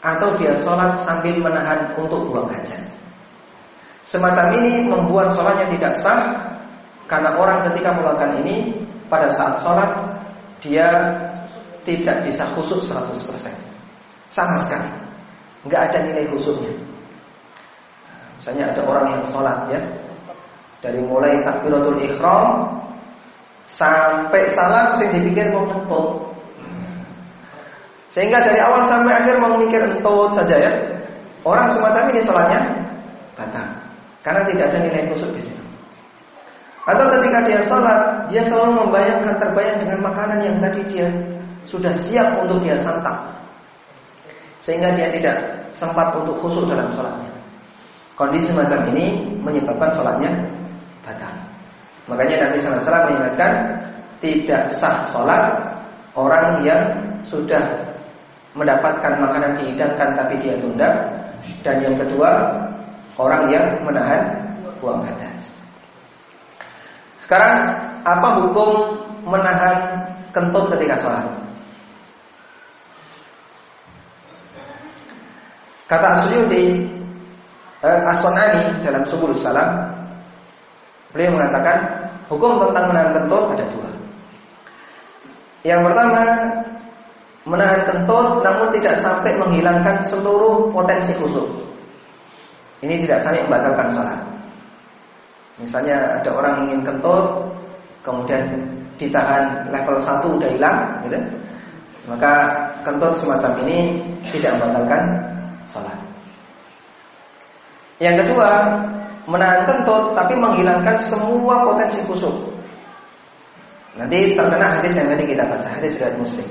[0.04, 2.82] atau dia sholat sambil menahan untuk buang hajat.
[4.04, 6.20] Semacam ini membuat sholatnya tidak sah
[7.08, 10.12] karena orang ketika melakukan ini pada saat sholat
[10.62, 10.88] dia
[11.83, 13.51] tidak bisa khusyuk 100%.
[14.31, 14.90] Sama sekali.
[15.66, 16.72] Enggak ada nilai khusyuknya.
[18.42, 19.79] Misalnya ada orang yang sholat ya
[20.83, 22.75] Dari mulai takbiratul ikhram
[23.70, 25.62] Sampai salam Saya dipikir mau
[28.11, 30.75] Sehingga dari awal sampai akhir Mau mikir entut saja ya
[31.46, 32.61] Orang semacam ini sholatnya
[33.38, 33.66] Batal
[34.27, 35.62] Karena tidak ada nilai khusyuk di sini
[36.82, 41.08] atau ketika dia sholat, dia selalu membayangkan terbayang dengan makanan yang tadi dia
[41.62, 43.22] sudah siap untuk dia santap.
[44.58, 45.36] Sehingga dia tidak
[45.70, 47.30] sempat untuk khusyuk dalam sholatnya.
[48.18, 49.06] Kondisi semacam ini
[49.38, 50.30] menyebabkan sholatnya
[51.06, 51.34] batal.
[52.10, 53.52] Makanya Nabi SAW mengingatkan
[54.18, 55.54] tidak sah sholat
[56.18, 56.82] orang yang
[57.22, 57.62] sudah
[58.58, 60.90] mendapatkan makanan dihidangkan tapi dia tunda
[61.64, 62.52] dan yang kedua
[63.16, 64.22] orang yang menahan
[64.82, 65.62] buang hadas.
[67.32, 67.64] Sekarang
[68.04, 68.92] apa hukum
[69.24, 70.04] menahan
[70.36, 71.24] kentut ketika sholat?
[75.88, 76.92] Kata Asyuyuti
[77.80, 79.80] eh, Aswanani dalam Subul Salam
[81.16, 83.88] Beliau mengatakan Hukum tentang menahan kentut ada dua.
[85.64, 86.20] Yang pertama
[87.48, 91.48] Menahan kentut namun tidak sampai menghilangkan seluruh potensi kusuk.
[92.84, 94.31] Ini tidak sampai membatalkan sholat
[95.60, 97.24] Misalnya ada orang ingin kentut,
[98.00, 98.48] kemudian
[98.96, 101.18] ditahan level 1 udah hilang, gitu.
[102.08, 102.32] Maka
[102.82, 105.02] kentut semacam ini tidak membatalkan
[105.70, 105.98] sholat.
[108.02, 108.48] Yang kedua,
[109.30, 112.34] menahan kentut tapi menghilangkan semua potensi kusuk.
[113.94, 116.48] Nanti terkena hadis yang tadi kita baca, hadis riwayat Muslim.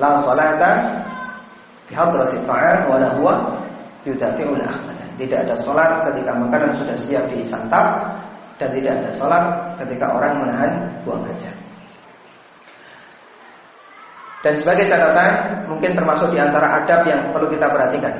[0.00, 0.70] La salata
[1.86, 3.34] fi hadratit ta'am wa la huwa
[4.08, 5.07] yudafi'ul akhbatan.
[5.18, 8.14] Tidak ada salat ketika makanan sudah siap disantap
[8.62, 9.44] dan tidak ada salat
[9.82, 10.70] ketika orang menahan
[11.02, 11.56] buang hajat.
[14.38, 18.14] Dan sebagai catatan, mungkin termasuk di antara adab yang perlu kita perhatikan.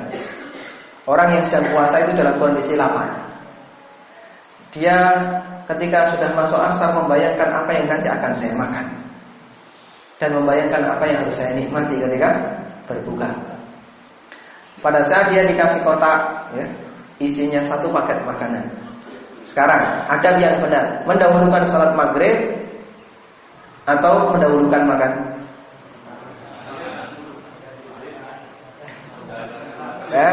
[1.07, 3.07] Orang yang sedang puasa itu dalam kondisi lapar.
[4.75, 4.99] Dia
[5.71, 8.85] ketika sudah masuk asar membayangkan apa yang nanti akan saya makan.
[10.19, 12.29] Dan membayangkan apa yang harus saya nikmati ketika
[12.91, 13.31] berbuka.
[14.83, 16.67] Pada saat dia dikasih kotak, ya,
[17.19, 18.65] isinya satu paket makanan.
[19.43, 22.59] Sekarang, adab yang benar, mendahulukan salat maghrib
[23.87, 25.11] atau mendahulukan makan
[30.09, 30.29] Ya.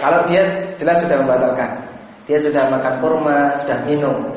[0.00, 0.42] Kalau dia
[0.80, 1.70] jelas sudah membatalkan.
[2.24, 4.32] Dia sudah makan kurma, sudah minum.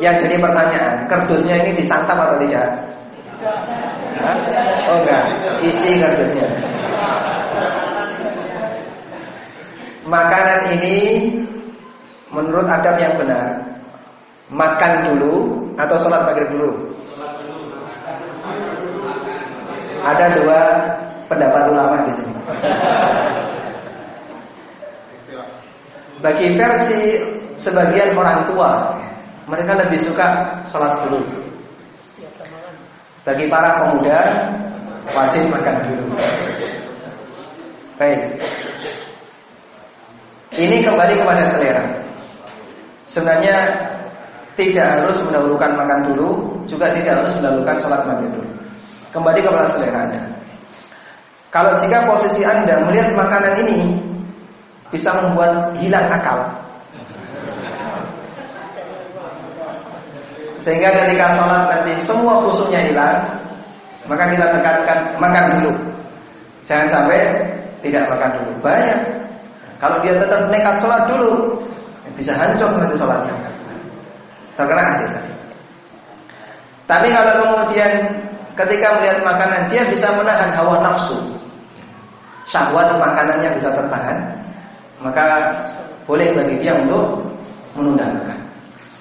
[0.00, 2.68] Yang jadi pertanyaan, kardusnya ini disantap atau tidak?
[4.22, 4.36] Hah?
[4.88, 5.24] Oh enggak,
[5.60, 6.73] isi kardusnya.
[10.04, 10.96] Makanan ini
[12.28, 13.56] menurut adab yang benar
[14.52, 15.34] makan dulu
[15.80, 16.70] atau sholat maghrib dulu?
[20.04, 20.60] Ada dua
[21.32, 22.34] pendapat ulama di sini.
[26.20, 27.00] Bagi versi
[27.56, 28.92] sebagian orang tua,
[29.48, 31.24] mereka lebih suka sholat dulu.
[33.24, 34.20] Bagi para pemuda,
[35.16, 36.04] wajib makan dulu.
[37.96, 38.20] Baik.
[40.54, 41.82] Ini kembali kepada selera.
[43.10, 43.58] Sebenarnya
[44.54, 46.28] tidak harus mendahulukan makan dulu,
[46.70, 48.50] juga tidak harus mendahulukan sholat maghrib dulu.
[49.10, 50.22] Kembali kepada selera Anda.
[51.50, 53.98] Kalau jika posisi Anda melihat makanan ini
[54.94, 56.38] bisa membuat hilang akal.
[60.62, 63.26] Sehingga ketika sholat nanti semua khususnya hilang,
[64.06, 65.72] maka kita tekankan makan dulu.
[66.62, 67.20] Jangan sampai
[67.82, 68.52] tidak makan dulu.
[68.62, 69.13] Banyak.
[69.82, 71.58] Kalau dia tetap nekat sholat dulu,
[72.14, 73.34] bisa hancur nanti sholatnya.
[74.54, 75.32] Terkena hadis tadi.
[76.84, 77.92] Tapi kalau kemudian
[78.54, 81.16] ketika melihat makanan dia bisa menahan hawa nafsu
[82.44, 84.18] syahwat makanannya bisa tertahan,
[85.00, 85.24] maka
[86.04, 87.24] boleh bagi dia untuk
[87.74, 88.38] menunda makan.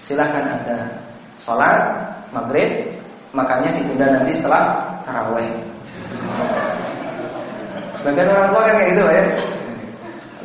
[0.01, 0.79] Silahkan Anda
[1.37, 1.77] sholat
[2.31, 2.71] maghrib,
[3.35, 5.47] makannya ditunda nanti setelah taraweh.
[7.99, 9.25] Sebagian orang tua kan kayak gitu ya.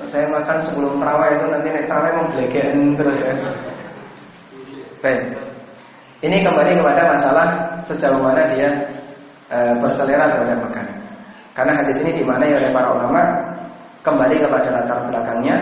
[0.09, 3.33] Saya makan sebelum taraweh itu nanti naik taraweh mau belegean terus ya.
[4.99, 5.23] Baik.
[6.19, 7.47] Ini kembali kepada masalah
[7.87, 8.69] sejauh mana dia
[9.47, 10.99] e, berselera terhadap makanan.
[11.55, 13.23] Karena hadis ini dimaknai oleh para ulama
[14.03, 15.57] kembali kepada latar belakangnya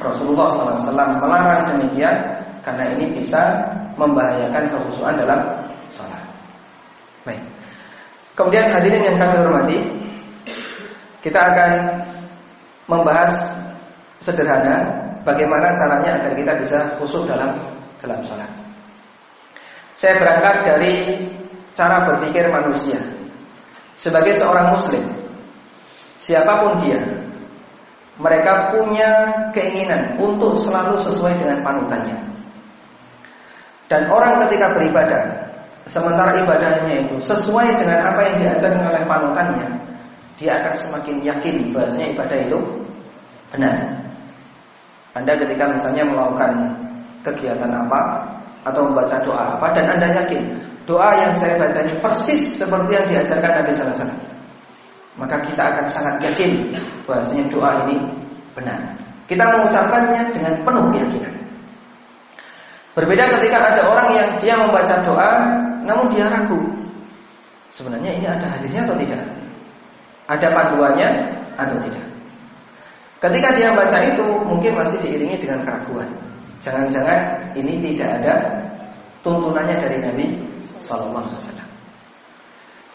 [0.00, 2.16] Rasulullah SAW melarang demikian
[2.64, 3.68] karena ini bisa
[4.00, 5.40] membahayakan kehusuan dalam
[5.92, 6.22] sholat.
[7.28, 7.42] Baik.
[8.38, 9.78] Kemudian hadirin yang kami hormati,
[11.20, 11.70] kita akan
[12.86, 13.34] membahas
[14.18, 14.76] sederhana
[15.22, 17.54] bagaimana caranya agar kita bisa khusyuk dalam
[18.02, 18.50] dalam sholat.
[19.98, 20.94] Saya berangkat dari
[21.74, 22.98] cara berpikir manusia
[23.98, 25.02] sebagai seorang muslim
[26.18, 26.98] siapa pun dia,
[28.18, 29.10] mereka punya
[29.54, 32.18] keinginan untuk selalu sesuai dengan panutannya.
[33.88, 35.24] Dan orang ketika beribadah,
[35.88, 39.66] sementara ibadahnya itu sesuai dengan apa yang diajarkan oleh panutannya,
[40.36, 42.58] dia akan semakin yakin bahasanya ibadah itu
[43.54, 43.76] benar.
[45.16, 46.52] Anda ketika misalnya melakukan
[47.24, 48.00] kegiatan apa
[48.66, 50.42] atau membaca doa apa dan Anda yakin
[50.84, 54.28] doa yang saya baca ini persis seperti yang diajarkan Nabi sallallahu alaihi wasallam
[55.18, 57.98] maka kita akan sangat yakin bahwasanya doa ini
[58.54, 58.78] benar.
[59.26, 61.34] Kita mengucapkannya dengan penuh keyakinan.
[62.94, 65.30] Berbeda ketika ada orang yang dia membaca doa
[65.82, 66.58] namun dia ragu.
[67.74, 69.20] Sebenarnya ini ada hadisnya atau tidak?
[70.30, 71.08] Ada panduannya
[71.58, 72.06] atau tidak?
[73.18, 76.06] Ketika dia baca itu mungkin masih diiringi dengan keraguan.
[76.62, 78.34] Jangan-jangan ini tidak ada
[79.26, 80.26] tuntunannya dari Nabi
[80.78, 81.68] Sallallahu Alaihi Wasallam.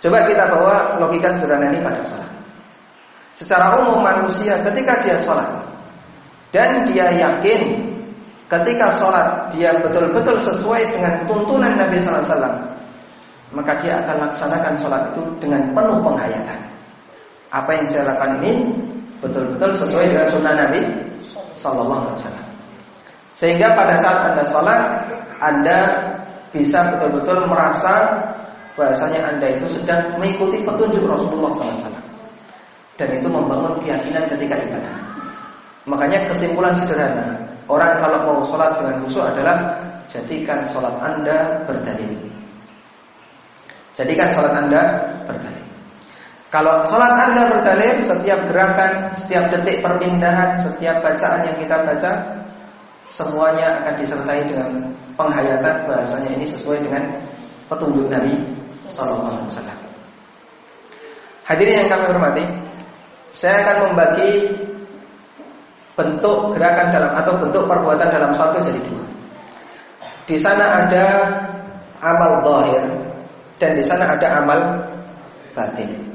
[0.03, 2.31] Coba kita bawa logika sederhana ini pada sholat.
[3.35, 5.47] Secara umum manusia ketika dia sholat
[6.51, 7.87] dan dia yakin
[8.51, 12.55] ketika sholat dia betul-betul sesuai dengan tuntunan Nabi Sallallahu Alaihi Wasallam,
[13.55, 16.59] maka dia akan laksanakan sholat itu dengan penuh penghayatan.
[17.53, 18.53] Apa yang saya lakukan ini
[19.23, 20.81] betul-betul sesuai dengan sunnah Nabi
[21.55, 22.47] Sallallahu Alaihi Wasallam.
[23.33, 24.81] Sehingga pada saat Anda sholat,
[25.41, 25.79] Anda
[26.53, 28.13] bisa betul-betul merasa
[28.77, 31.97] bahasanya Anda itu sedang mengikuti petunjuk Rasulullah SAW.
[32.93, 34.95] Dan itu membangun keyakinan ketika ibadah.
[35.89, 42.13] Makanya kesimpulan sederhana, orang kalau mau sholat dengan khusyuk adalah jadikan sholat Anda berdalil.
[43.97, 44.81] Jadikan sholat Anda
[45.25, 45.62] berdalil.
[46.53, 52.11] Kalau sholat Anda berdalil, setiap gerakan, setiap detik perpindahan, setiap bacaan yang kita baca,
[53.09, 54.69] semuanya akan disertai dengan
[55.17, 57.09] penghayatan bahasanya ini sesuai dengan
[57.73, 58.37] petunjuk Nabi
[58.85, 59.79] Sallallahu Alaihi Wasallam.
[61.49, 62.45] Hadirin yang kami hormati,
[63.33, 64.53] saya akan membagi
[65.97, 69.05] bentuk gerakan dalam atau bentuk perbuatan dalam satu jadi dua.
[70.29, 71.05] Di sana ada
[71.97, 72.83] amal zahir
[73.57, 74.59] dan di sana ada amal
[75.57, 76.12] batin.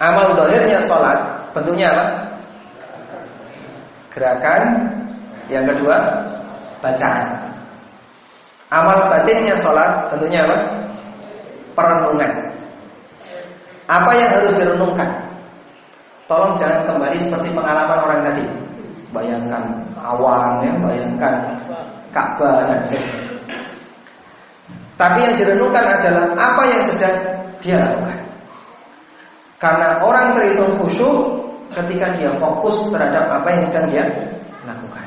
[0.00, 1.18] Amal zahirnya sholat
[1.52, 2.04] bentuknya apa?
[4.16, 4.62] Gerakan
[5.52, 5.96] yang kedua,
[6.80, 7.52] bacaan.
[8.72, 10.56] Amal batinnya sholat tentunya apa?
[11.76, 12.32] Perenungan.
[13.90, 15.10] Apa yang harus direnungkan?
[16.30, 18.44] Tolong jangan kembali seperti pengalaman orang tadi.
[19.10, 21.34] Bayangkan awan ya, bayangkan
[22.14, 22.80] Ka'bah dan.
[24.94, 27.16] Tapi yang direnungkan adalah apa yang sedang
[27.58, 28.19] dia lakukan.
[29.60, 31.16] Karena orang terhitung khusyuk
[31.76, 34.04] ketika dia fokus terhadap apa yang sedang dia
[34.64, 35.06] lakukan.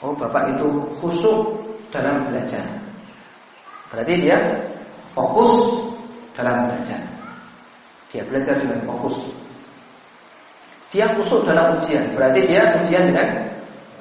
[0.00, 0.68] Oh, Bapak itu
[1.02, 1.58] khusyuk
[1.90, 2.62] dalam belajar.
[3.90, 4.38] Berarti dia
[5.10, 5.82] fokus
[6.38, 7.02] dalam belajar.
[8.14, 9.18] Dia belajar dengan fokus.
[10.94, 13.50] Dia khusyuk dalam ujian, berarti dia ujian dengan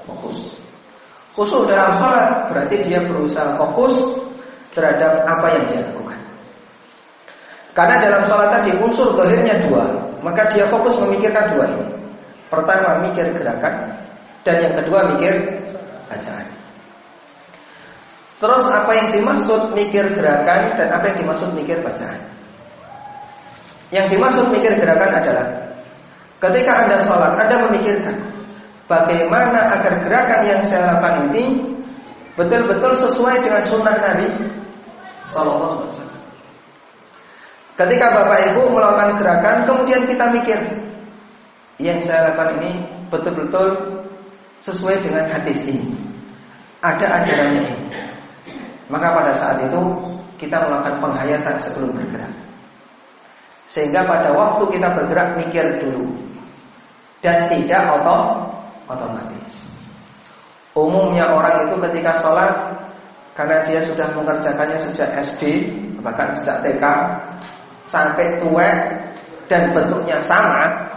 [0.06, 0.54] fokus.
[1.34, 3.98] Khusyuk dalam sholat, berarti dia berusaha fokus
[4.78, 6.12] terhadap apa yang dia lakukan.
[7.73, 9.86] Karena dalam sholat tadi unsur zahirnya dua,
[10.21, 11.88] maka dia fokus memikirkan dua ini.
[12.53, 13.97] Pertama mikir gerakan,
[14.45, 15.33] dan yang kedua mikir
[16.05, 16.47] bacaan.
[18.38, 22.19] Terus apa yang dimaksud mikir gerakan dan apa yang dimaksud mikir bacaan?
[23.89, 25.47] Yang dimaksud mikir gerakan adalah
[26.43, 28.15] ketika Anda sholat, Anda memikirkan
[28.86, 31.43] bagaimana agar gerakan yang saya lakukan ini
[32.36, 34.27] betul-betul sesuai dengan sunnah Nabi
[35.29, 36.22] Sallallahu Alaihi Wasallam.
[37.73, 40.59] Ketika Bapak Ibu melakukan gerakan, kemudian kita mikir,
[41.81, 42.71] yang saya lakukan ini
[43.09, 43.65] betul-betul
[44.62, 45.97] sesuai dengan hadis ini.
[46.86, 47.86] Ada ajarannya ini.
[48.93, 49.81] Maka pada saat itu
[50.38, 52.33] kita melakukan penghayatan sebelum bergerak.
[53.65, 56.13] Sehingga pada waktu kita bergerak mikir dulu
[57.25, 58.53] dan tidak otom
[58.86, 59.51] otomatis.
[60.75, 62.53] Umumnya orang itu ketika sholat
[63.33, 66.83] karena dia sudah mengerjakannya sejak SD bahkan sejak TK
[67.88, 68.69] sampai tua
[69.52, 70.89] dan bentuknya sama,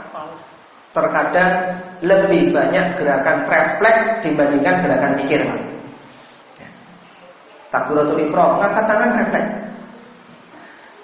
[0.97, 1.53] terkadang
[2.01, 5.45] lebih banyak gerakan refleks dibandingkan gerakan mikir.
[5.45, 6.69] Ya.
[7.69, 9.53] Takbiratul ikram, ngangkat tangan refleks.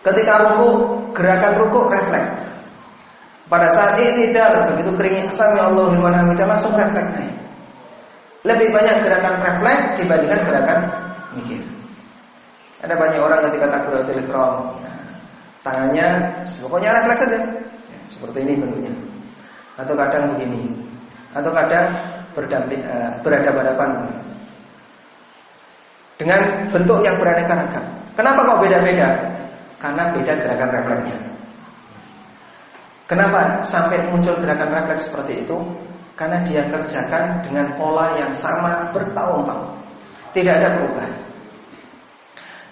[0.03, 0.69] Ketika ruku,
[1.13, 2.41] gerakan ruku refleks.
[3.53, 7.37] Pada saat i'tidal, begitu keringin sami Allah liman hamidah langsung refleks naik.
[8.49, 10.79] Lebih banyak gerakan refleks dibandingkan gerakan
[11.37, 11.61] mikir.
[12.83, 15.02] Ada banyak orang ketika takbiratul ikram, nah,
[15.63, 16.07] tangannya
[16.59, 17.39] pokoknya refleks saja.
[17.91, 18.93] Ya, seperti ini bentuknya.
[19.79, 20.69] Atau kadang begini.
[21.33, 21.87] Atau kadang
[22.37, 23.89] berdamping uh, berhadapan-hadapan.
[26.21, 27.85] Dengan bentuk yang beraneka ragam.
[28.15, 29.09] Kenapa kok beda-beda?
[29.81, 31.19] Karena beda gerakan refleksnya.
[33.11, 35.57] Kenapa sampai muncul gerakan refleks seperti itu?
[36.15, 39.67] Karena dia kerjakan dengan pola yang sama bertahun-tahun.
[40.37, 41.32] Tidak ada perubahan.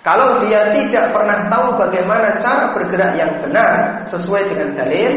[0.00, 5.12] Kalau dia tidak pernah tahu bagaimana cara bergerak yang benar sesuai dengan dalil,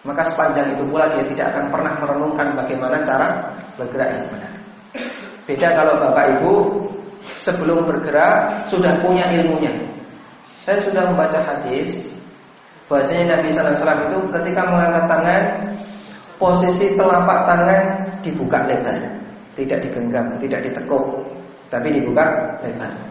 [0.00, 4.52] maka sepanjang itu pula dia tidak akan pernah merenungkan bagaimana cara bergerak yang benar.
[5.44, 6.54] Beda kalau Bapak Ibu
[7.36, 9.76] sebelum bergerak sudah punya ilmunya.
[10.56, 12.16] Saya sudah membaca hadis
[12.88, 15.42] bahwasanya Nabi Sallallahu Alaihi Wasallam itu ketika mengangkat tangan
[16.40, 17.82] posisi telapak tangan
[18.24, 19.00] dibuka lebar,
[19.52, 21.04] tidak digenggam, tidak ditekuk,
[21.68, 22.24] tapi dibuka
[22.64, 23.05] lebar.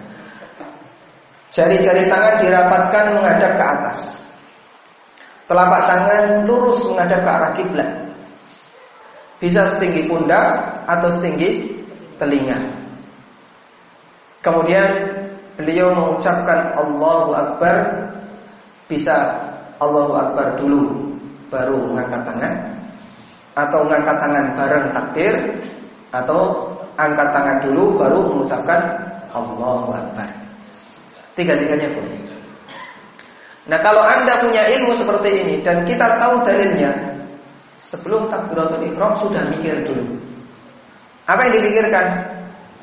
[1.54, 4.00] Jari-jari tangan dirapatkan menghadap ke atas.
[5.46, 7.92] Telapak tangan lurus menghadap ke arah kiblat.
[9.38, 10.46] Bisa setinggi pundak
[10.90, 11.70] atau setinggi
[12.18, 12.58] telinga.
[14.42, 14.90] Kemudian
[15.58, 17.76] beliau mengucapkan Allahu Akbar
[18.86, 19.16] bisa
[19.82, 21.14] Allahu Akbar dulu
[21.50, 22.54] baru mengangkat tangan
[23.56, 25.34] atau mengangkat tangan bareng takbir
[26.12, 26.40] atau
[27.00, 28.82] angkat tangan dulu baru mengucapkan
[29.32, 30.45] Allahu Akbar.
[31.36, 32.16] Tiga-tiganya boleh.
[33.66, 36.92] Nah kalau anda punya ilmu seperti ini dan kita tahu dalilnya,
[37.82, 40.16] sebelum takbiratul ikram sudah mikir dulu.
[41.26, 42.06] Apa yang dipikirkan?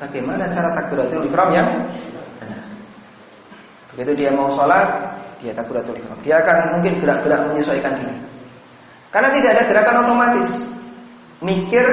[0.03, 1.69] Bagaimana cara takbiratul ihram yang?
[3.93, 6.17] Begitu dia mau sholat, dia takbiratul ihram.
[6.25, 8.17] Dia akan mungkin gerak-gerak menyesuaikan diri.
[9.13, 10.49] Karena tidak ada gerakan otomatis.
[11.43, 11.85] Mikir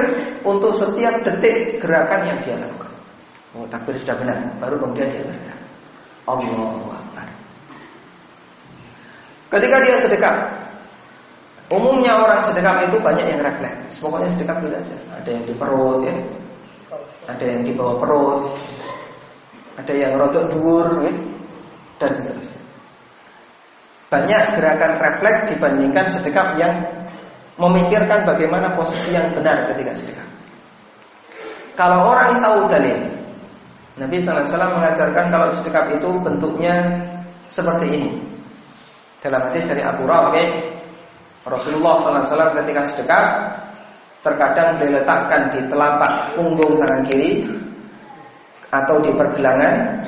[0.47, 2.91] untuk setiap detik gerakan yang dia lakukan.
[3.51, 5.60] Oh, takbir sudah benar, baru kemudian dia bergerak.
[6.29, 7.27] Allahu Akbar.
[9.51, 10.35] Ketika dia sedekap,
[11.67, 13.99] umumnya orang sedekap itu banyak yang refleks.
[13.99, 14.95] Pokoknya sedekap itu aja.
[15.19, 16.15] Ada yang di perut ya,
[17.27, 18.41] ada yang di bawah perut,
[19.75, 21.13] ada yang rotok dur, ya,
[21.99, 22.61] dan seterusnya.
[24.11, 26.73] Banyak gerakan refleks dibandingkan sedekap yang
[27.55, 30.29] memikirkan bagaimana posisi yang benar ketika sedekap.
[31.75, 33.10] Kalau orang tahu dalil,
[34.01, 36.73] Nabi SAW mengajarkan kalau sedekap itu bentuknya
[37.53, 38.09] seperti ini.
[39.21, 40.41] Dalam hadis dari Abu Rafi,
[41.45, 43.25] Rasulullah SAW ketika sedekap
[44.25, 47.45] terkadang diletakkan di telapak punggung tangan kiri
[48.73, 50.01] atau di pergelangan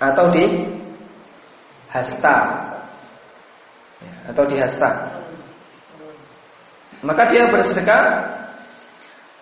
[0.00, 0.44] atau di
[1.92, 2.36] hasta.
[4.00, 5.12] Ya, atau di hasta.
[7.04, 8.04] Maka dia bersedekah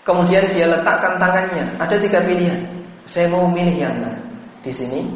[0.02, 1.78] kemudian dia letakkan tangannya.
[1.78, 2.77] Ada tiga pilihan
[3.09, 4.20] saya mau milih yang mana
[4.61, 5.09] di sini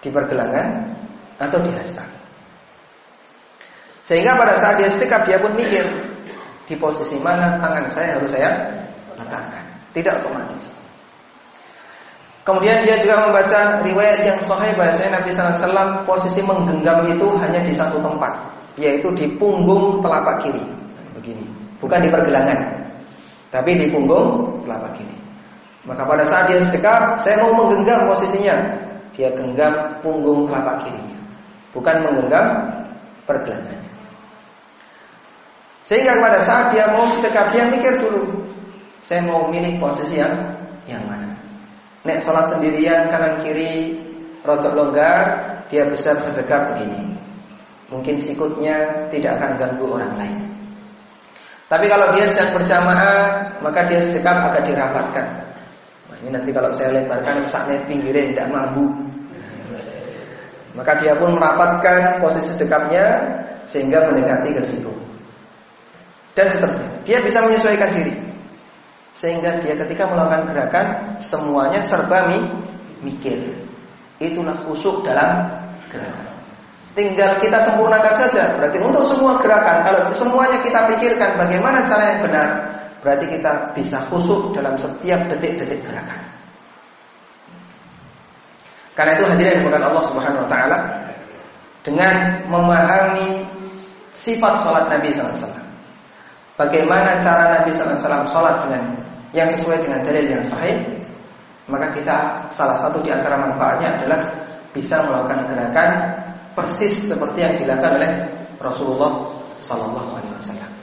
[0.00, 0.96] di pergelangan
[1.36, 2.22] atau di hasta
[4.02, 5.84] sehingga pada saat dia sedekah dia pun mikir
[6.66, 8.50] di posisi mana tangan saya harus saya
[9.14, 9.64] letakkan.
[9.92, 10.72] Tidak otomatis.
[12.42, 17.70] Kemudian dia juga membaca riwayat yang sahih bahasanya Nabi SAW posisi menggenggam itu hanya di
[17.70, 20.64] satu tempat, yaitu di punggung telapak kiri.
[21.14, 21.46] Begini,
[21.78, 22.58] bukan di pergelangan,
[23.54, 25.21] tapi di punggung telapak kiri.
[25.82, 28.54] Maka pada saat dia sedekap, saya mau menggenggam posisinya,
[29.18, 31.18] dia genggam punggung telapak kirinya,
[31.74, 32.46] bukan menggenggam
[33.26, 33.90] pergelangannya.
[35.82, 38.46] Sehingga pada saat dia mau sedekap dia mikir dulu,
[39.02, 40.30] saya mau milih posisi yang
[40.86, 41.34] yang mana.
[42.06, 43.98] Nek sholat sendirian kanan kiri
[44.46, 47.18] rotok longgar, dia besar sedekap begini.
[47.90, 50.38] Mungkin sikutnya tidak akan ganggu orang lain.
[51.66, 55.41] Tapi kalau dia sedang berjamaah, maka dia sedekap agak dirapatkan.
[56.12, 58.84] Nah, ini nanti kalau saya lebarkan saatnya pinggirnya tidak mampu.
[60.76, 63.04] Maka dia pun merapatkan posisi sedekapnya
[63.64, 64.92] sehingga mendekati ke situ
[66.32, 66.88] dan seterusnya.
[67.04, 68.14] Dia bisa menyesuaikan diri.
[69.12, 70.86] Sehingga dia ketika melakukan gerakan
[71.20, 72.40] semuanya serba mi,
[73.04, 73.52] mikir.
[74.16, 75.52] Itulah khusyuk dalam
[75.92, 76.32] gerakan.
[76.92, 78.52] Tinggal kita sempurnakan saja.
[78.56, 82.48] Berarti untuk semua gerakan kalau semuanya kita pikirkan bagaimana cara yang benar,
[83.02, 86.22] berarti kita bisa khusyuk dalam setiap detik-detik gerakan.
[88.94, 90.78] Karena itu hadirin bukan Allah Subhanahu wa taala
[91.82, 92.14] dengan
[92.46, 93.42] memahami
[94.14, 95.62] sifat salat Nabi SAW
[96.60, 98.82] bagaimana cara Nabi SAW sholat dengan
[99.32, 100.76] yang sesuai dengan dalil yang sahih,
[101.66, 102.16] maka kita
[102.52, 104.20] salah satu di antara manfaatnya adalah
[104.76, 105.90] bisa melakukan gerakan
[106.52, 108.12] persis seperti yang dilakukan oleh
[108.60, 110.81] Rasulullah Sallallahu Alaihi Wasallam.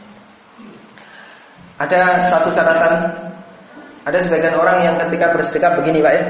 [1.80, 2.94] Ada satu catatan,
[4.04, 6.24] ada sebagian orang yang ketika bersedekah begini pak ya,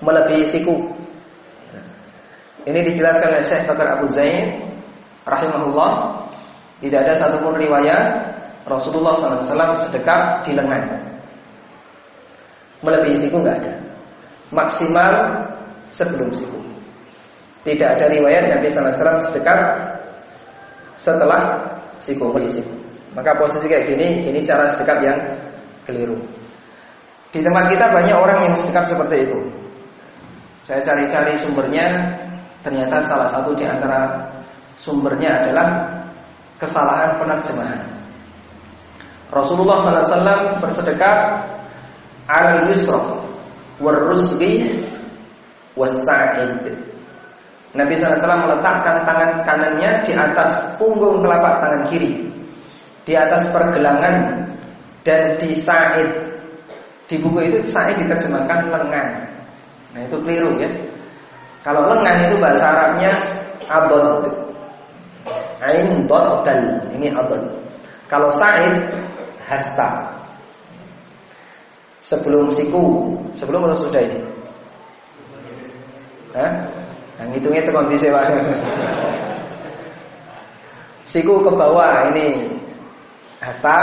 [0.00, 0.88] melebihi siku.
[2.64, 4.72] Ini dijelaskan oleh Syekh Bakar Abu Zain
[5.24, 5.92] rahimahullah
[6.78, 8.28] tidak ada satupun riwayat
[8.68, 10.84] Rasulullah SAW sedekap di lengan.
[12.84, 13.72] Melebihi siku nggak ada.
[14.54, 15.12] Maksimal
[15.90, 16.60] sebelum siku.
[17.66, 19.58] Tidak ada riwayat Nabi SAW sedekap
[20.94, 21.58] setelah
[21.98, 22.77] siku melebihi siku.
[23.16, 25.18] Maka posisi kayak gini, ini cara sedekap yang
[25.88, 26.18] keliru.
[27.32, 29.38] Di tempat kita banyak orang yang sedekap seperti itu.
[30.64, 31.86] Saya cari-cari sumbernya,
[32.60, 34.28] ternyata salah satu di antara
[34.76, 35.68] sumbernya adalah
[36.60, 37.80] kesalahan penerjemahan.
[39.28, 41.16] Rasulullah SAW bersedekah
[42.28, 43.00] al yusra
[43.80, 44.84] warusbi
[45.76, 46.64] wasa'id.
[47.76, 52.27] Nabi SAW meletakkan tangan kanannya di atas punggung telapak tangan kiri,
[53.08, 54.44] di atas pergelangan
[55.00, 56.28] dan di sa'id.
[57.08, 59.08] Di buku itu sa'id diterjemahkan lengan.
[59.96, 60.68] Nah itu keliru ya.
[61.64, 63.12] Kalau lengan itu bahasa Arabnya
[63.64, 64.28] adon
[65.64, 66.60] Ain dal
[66.92, 67.48] ini adon.
[68.12, 68.76] Kalau sa'id
[69.48, 70.20] hasta.
[71.98, 74.20] Sebelum siku, sebelum atau sudah ini?
[76.32, 76.52] Hah?
[77.18, 78.06] Yang hitungnya itu kondisi
[81.10, 82.57] siku ke bawah ini
[83.38, 83.76] hasta,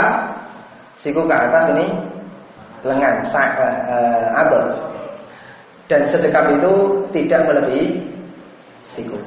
[0.96, 1.86] siku ke atas ini
[2.84, 4.66] lengan, sa, uh, adon.
[5.86, 6.72] Dan sedekap itu
[7.14, 8.02] tidak melebihi
[8.86, 9.18] siku.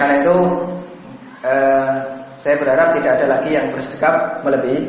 [0.00, 0.36] Karena itu
[1.44, 1.92] eh,
[2.40, 4.80] saya berharap tidak ada lagi yang bersedekap melebihi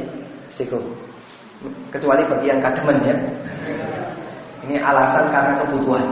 [0.48, 0.80] siku.
[1.92, 3.16] Kecuali bagi yang kademen ya.
[4.64, 6.08] Ini alasan karena kebutuhan.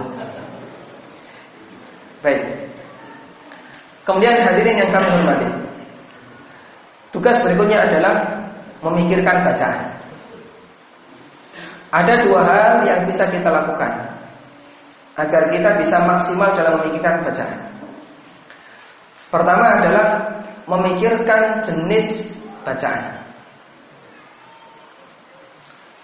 [2.19, 2.43] Baik.
[4.03, 5.47] Kemudian hadirin yang kami hormati.
[7.09, 8.21] Tugas berikutnya adalah
[8.85, 9.97] memikirkan bacaan.
[11.89, 13.89] Ada dua hal yang bisa kita lakukan
[15.17, 17.59] agar kita bisa maksimal dalam memikirkan bacaan.
[19.33, 20.07] Pertama adalah
[20.69, 22.29] memikirkan jenis
[22.61, 23.17] bacaan.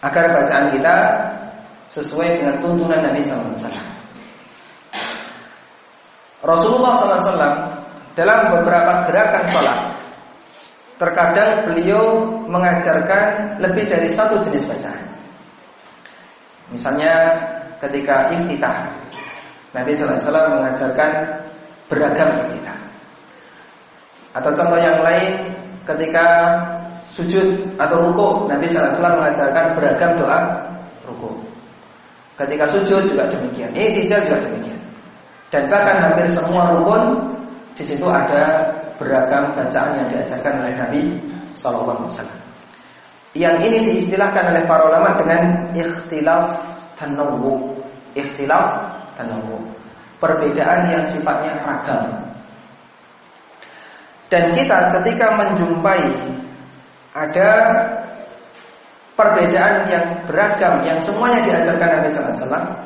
[0.01, 0.95] Agar bacaan kita
[1.89, 3.53] sesuai dengan tuntunan Nabi SAW.
[6.45, 7.57] Rasulullah SAW
[8.13, 9.94] dalam beberapa gerakan sholat
[10.95, 15.03] Terkadang beliau mengajarkan lebih dari satu jenis bacaan.
[16.71, 17.13] Misalnya
[17.83, 18.95] ketika iftitah.
[19.75, 21.11] Nabi SAW mengajarkan
[21.91, 22.79] beragam iftitah.
[24.31, 25.51] Atau contoh yang lain
[25.83, 26.25] ketika
[27.11, 30.39] sujud atau ruku Nabi SAW mengajarkan beragam doa
[31.07, 31.31] ruku.
[32.35, 34.79] Ketika sujud juga demikian Ihtijal juga demikian.
[35.51, 37.31] Dan bahkan hampir semua rukun
[37.79, 41.01] di situ ada beragam bacaan yang diajarkan oleh Nabi
[41.55, 42.41] Wasallam.
[43.35, 46.55] Yang ini diistilahkan oleh para ulama dengan ikhtilaf
[46.95, 47.75] tanawwu.
[48.15, 48.79] Ikhtilaf
[49.19, 49.59] tanawwu.
[50.23, 52.03] Perbedaan yang sifatnya ragam.
[54.31, 56.01] Dan kita ketika menjumpai
[57.15, 57.49] ada
[59.15, 62.85] perbedaan yang beragam yang semuanya diajarkan Nabi Sallallahu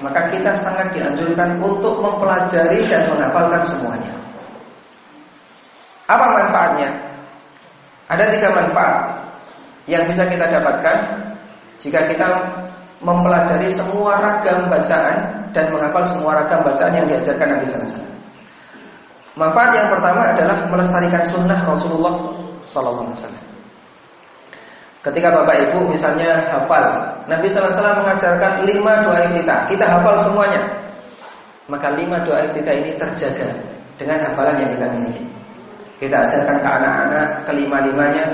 [0.00, 4.19] maka kita sangat dianjurkan untuk mempelajari dan menghafalkan semuanya.
[6.10, 6.90] Apa manfaatnya?
[8.10, 9.14] Ada tiga manfaat
[9.86, 10.96] yang bisa kita dapatkan
[11.78, 12.26] jika kita
[12.98, 18.02] mempelajari semua ragam bacaan dan menghafal semua ragam bacaan yang diajarkan Nabi SAW.
[19.38, 22.14] Manfaat yang pertama adalah melestarikan sunnah Rasulullah
[22.66, 23.14] SAW.
[25.00, 26.84] Ketika bapak ibu misalnya hafal,
[27.24, 27.72] Nabi SAW
[28.04, 30.60] mengajarkan lima doa kita, kita hafal semuanya.
[31.70, 33.48] Maka lima doa kita ini terjaga
[33.96, 35.29] dengan hafalan yang kita miliki.
[36.00, 38.24] Kita ajarkan ke anak-anak kelima-limanya.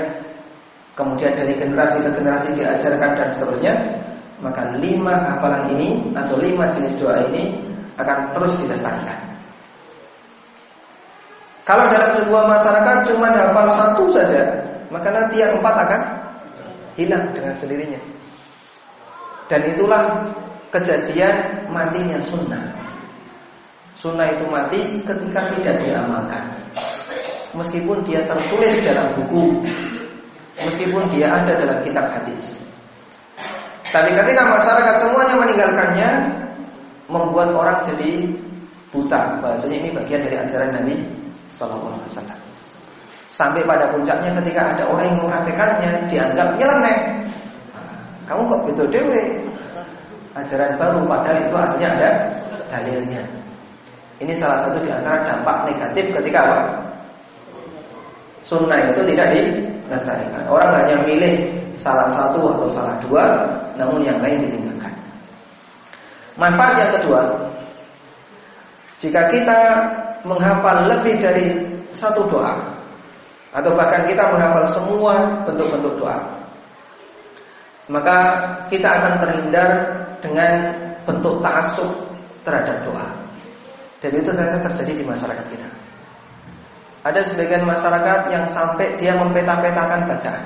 [0.95, 3.73] Kemudian dari generasi ke generasi diajarkan dan seterusnya.
[4.37, 7.57] Maka lima hafalan ini Atau lima jenis doa ini
[7.97, 9.17] Akan terus dilestarikan.
[11.65, 14.45] Kalau dalam sebuah masyarakat Cuma hafal satu saja
[14.93, 16.01] Maka nanti yang empat akan
[16.93, 18.01] Hilang dengan sendirinya.
[19.49, 20.05] Dan itulah
[20.69, 22.61] Kejadian matinya sunnah.
[23.97, 26.56] Sunnah itu mati ketika tidak diamalkan
[27.57, 29.65] meskipun dia tertulis dalam buku,
[30.61, 32.61] meskipun dia ada dalam kitab hadis.
[33.89, 36.09] Tapi ketika masyarakat semuanya meninggalkannya,
[37.07, 38.29] membuat orang jadi
[38.91, 39.39] buta.
[39.39, 40.95] Bahasanya ini bagian dari ajaran Nabi
[41.57, 42.39] Wasallam.
[43.31, 46.99] Sampai pada puncaknya ketika ada orang yang mempraktekannya dianggap nyeleneh.
[48.27, 49.21] Kamu kok betul dewe?
[50.35, 52.09] Ajaran baru padahal itu aslinya ada
[52.69, 53.23] dalilnya.
[54.17, 56.57] Ini salah satu di antara dampak negatif ketika apa?
[58.45, 60.43] Sunnah itu tidak dilestarikan.
[60.47, 61.35] Orang hanya milih
[61.77, 63.25] salah satu atau salah dua,
[63.77, 64.93] namun yang lain ditinggalkan.
[66.37, 67.21] Manfaat yang kedua,
[68.97, 69.59] jika kita
[70.25, 71.45] menghafal lebih dari
[71.93, 72.57] satu doa,
[73.53, 75.13] atau bahkan kita menghafal semua
[75.45, 76.17] bentuk-bentuk doa,
[77.87, 78.17] maka
[78.67, 79.69] kita akan terhindar
[80.19, 80.51] dengan
[81.07, 81.89] bentuk ta'asub
[82.43, 83.07] terhadap doa.
[83.97, 85.67] Dan itu ternyata terjadi di masyarakat kita.
[87.07, 90.43] Ada sebagian masyarakat yang sampai dia mempeta-petakan bacaan.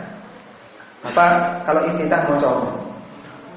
[1.01, 1.26] Apa
[1.66, 2.70] kalau iktitah mau coba?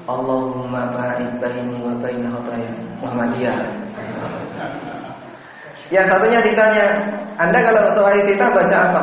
[0.09, 3.57] Allahumma ba'id baini wa baina khotaya Muhammadiyah.
[5.93, 6.85] Yang satunya ditanya,
[7.37, 9.01] Anda kalau untuk iktitah baca apa?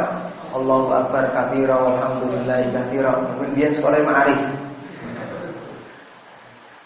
[0.50, 3.14] Allahu akbar kabira walhamdulillahi katsira.
[3.14, 4.42] Kemudian sekolah ma'arif.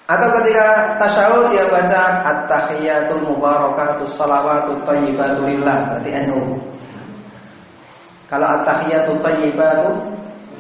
[0.07, 6.76] Atau ketika tasyahud dia baca at-tahiyatul mubarakatus salawatut thayyibatu lillah, berarti NU.
[8.27, 9.91] Kalau at-tahiyatul thayyibatu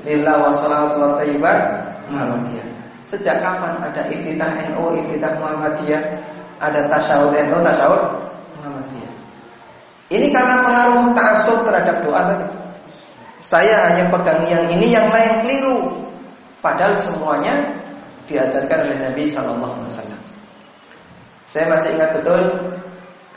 [0.06, 1.58] lillah wa salatu wa thayyibat
[2.10, 2.66] Muhammadiyah.
[3.06, 6.02] Sejak kapan ada iktitah NU, iktitah Muhammadiyah,
[6.62, 8.02] ada tasyahud NU, tasyahud
[8.58, 9.12] Muhammadiyah.
[10.06, 12.46] Ini karena pengaruh ta'assub terhadap doa tadi.
[13.42, 15.78] Saya hanya pegang yang ini, yang lain keliru.
[16.62, 17.54] Padahal semuanya
[18.26, 20.20] diajarkan oleh Nabi Sallallahu Alaihi Wasallam.
[21.46, 22.42] Saya masih ingat betul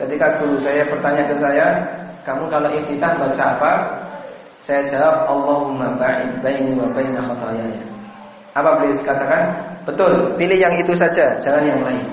[0.02, 1.66] ketika guru saya bertanya ke saya,
[2.26, 3.72] kamu kalau iftitah baca apa?
[4.60, 7.80] Saya jawab Allahumma ba'id baini wa baina khataayaya.
[8.52, 9.42] Apa beliau katakan?
[9.88, 12.04] Betul, pilih yang itu saja, jangan yang lain.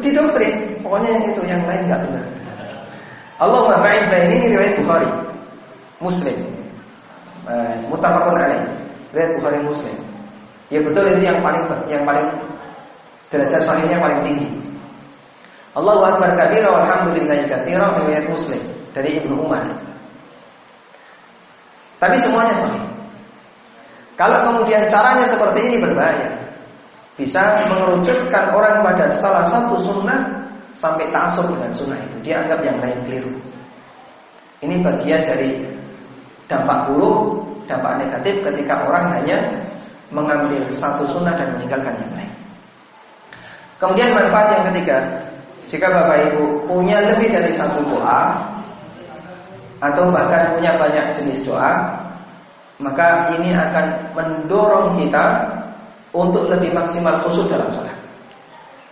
[0.00, 2.26] Di doktrin, pokoknya yang itu, yang lain nggak benar.
[3.40, 5.10] Allahumma ba'id baini ini riwayat Bukhari,
[6.04, 6.36] Muslim,
[7.48, 8.64] uh, muttafaqun alaih.
[9.16, 9.96] Lihat Bukhari Muslim.
[10.70, 12.28] Ya betul itu yang paling yang paling
[13.32, 14.48] derajat sahihnya paling tinggi.
[15.74, 18.62] Allahu akbar kabira walhamdulillahi katsira riwayat Muslim
[18.94, 19.66] dari Ibnu Umar.
[22.00, 22.84] Tapi semuanya sahih.
[24.16, 26.28] Kalau kemudian caranya seperti ini berbahaya.
[27.20, 30.24] Bisa mengerucutkan orang pada salah satu sunnah
[30.72, 32.16] sampai tasuk dengan sunnah itu.
[32.24, 33.32] Dia anggap yang lain keliru.
[34.64, 35.50] Ini bagian dari
[36.48, 39.36] dampak buruk, dampak negatif ketika orang hanya
[40.08, 42.34] mengambil satu sunnah dan meninggalkan yang lain.
[43.80, 44.96] Kemudian manfaat yang ketiga,
[45.64, 48.49] jika Bapak Ibu punya lebih dari satu doa
[49.80, 52.00] atau bahkan punya banyak jenis doa,
[52.80, 55.24] maka ini akan mendorong kita
[56.12, 57.96] untuk lebih maksimal khusus dalam sholat.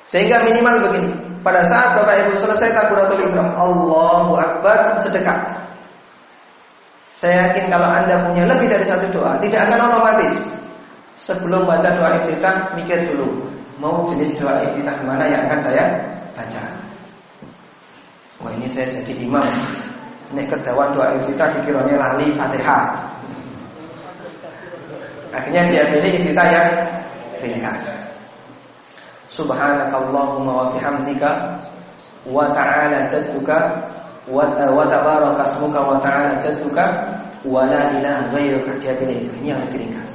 [0.09, 1.11] Sehingga minimal begini,
[1.45, 5.61] pada saat Bapak Ibu selesai takbiratul ihram, Allahu Akbar sedekah.
[7.18, 10.34] Saya yakin kalau Anda punya lebih dari satu doa, tidak akan otomatis.
[11.18, 13.43] Sebelum baca doa iftitah, mikir dulu,
[13.82, 15.84] mau jenis doa iftitah mana yang akan saya
[16.32, 16.62] baca.
[18.39, 19.43] Wah ini saya jadi imam.
[20.29, 22.85] Ini kedawan doa iftitah dikiranya lali Fatihah.
[25.33, 26.68] Akhirnya dia pilih iftitah yang
[27.41, 27.89] ringkas.
[29.33, 31.31] Subhanakallahumma wa bihamdika
[32.29, 33.57] wa ta'ala jadduka
[34.29, 36.85] wa tabaraka asmuka wa ta'ala jadduka
[37.49, 40.12] wa la ilaha ghairuka dia pilih ini yang ringkas.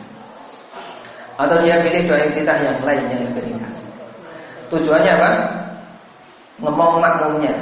[1.42, 3.82] Atau dia pilih doa iftitah yang lain yang ringkas.
[4.70, 5.30] Tujuannya apa?
[6.62, 7.54] Ngomong makmumnya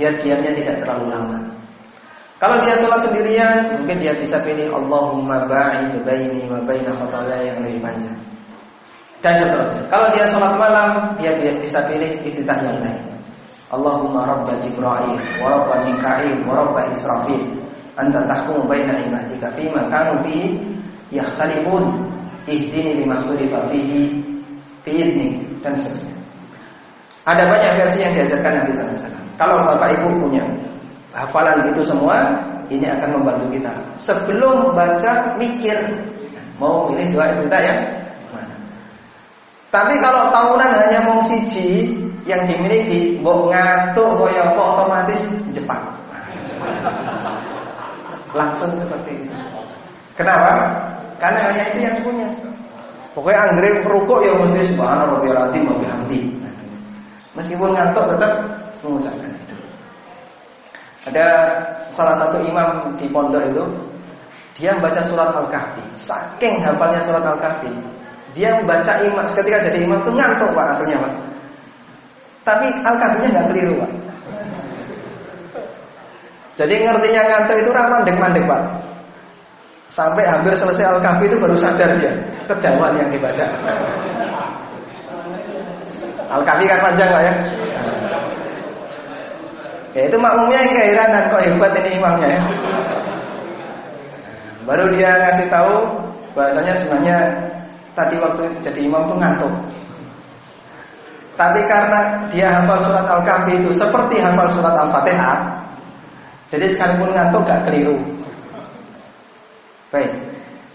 [0.00, 1.39] biar diamnya tidak terlalu lama
[2.40, 7.60] kalau dia sholat sendirian mungkin dia bisa pilih Allahumma ba'id baini wa baina khataya yang
[7.60, 8.16] lebih panjang.
[9.20, 9.84] Dan seterusnya.
[9.92, 13.04] Kalau dia sholat malam dia bisa pilih iftitah yang lain.
[13.68, 17.44] Allahumma rabba Jibril wa rabba Mika'il wa rabba Israfil.
[18.00, 20.56] Anta tahkumu baina ibadika fima kanu fihi
[21.12, 22.08] yakhtalifun.
[22.48, 24.16] Ihdini lima ikhtalifa fihi
[24.80, 25.04] fi
[25.60, 26.16] dan seterusnya.
[27.28, 29.12] Ada banyak versi yang diajarkan Nabi SAW.
[29.36, 30.40] Kalau Bapak Ibu punya
[31.14, 32.38] hafalan itu semua,
[32.70, 33.72] ini akan membantu kita.
[33.98, 35.76] Sebelum baca mikir
[36.62, 37.74] mau pilih doa kita ya.
[39.70, 41.94] Tapi kalau tahunan hanya mau siji,
[42.28, 45.20] yang dimiliki mbok ngatuk kaya apa otomatis
[45.54, 45.82] Jepang.
[48.36, 49.34] Langsung seperti itu.
[50.14, 50.52] Kenapa?
[51.18, 52.28] Karena hanya itu yang punya.
[53.10, 56.20] Pokoknya anggrek rukuk ya mesti subhanallah wa bihamdi.
[57.34, 58.32] Meskipun ngantuk tetap
[58.86, 59.29] mengucapkan.
[61.08, 61.26] Ada
[61.88, 63.64] salah satu imam di pondok itu
[64.60, 65.80] dia membaca surat Al-Kahfi.
[65.96, 67.72] Saking hafalnya surat Al-Kahfi,
[68.36, 71.30] dia membaca imam ketika jadi imam itu ngantuk Pak aslinya Pak.
[72.40, 73.92] Tapi al-kahfinya nggak keliru pak.
[76.56, 78.62] Jadi ngertinya ngantuk itu ramandek mandek pak.
[79.92, 82.12] Sampai hampir selesai al-kahfi itu baru sadar dia
[82.48, 83.44] kedawan yang dibaca.
[86.30, 87.34] Al-kahfi kan panjang pak ya.
[89.90, 92.42] Ya itu makmumnya yang keheranan kok hebat ini imamnya ya.
[94.62, 95.74] Baru dia ngasih tahu
[96.36, 97.18] bahasanya sebenarnya
[97.98, 99.54] tadi waktu jadi imam tuh ngantuk.
[101.34, 105.40] Tapi karena dia hafal surat Al-Kahfi itu seperti hafal surat Al-Fatihah,
[106.52, 107.96] jadi sekalipun ngantuk gak keliru.
[109.88, 110.10] Baik.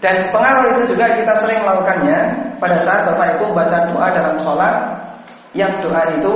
[0.02, 2.18] Dan pengaruh itu juga kita sering melakukannya
[2.58, 4.74] pada saat Bapak Ibu baca doa dalam sholat
[5.56, 6.34] yang doa itu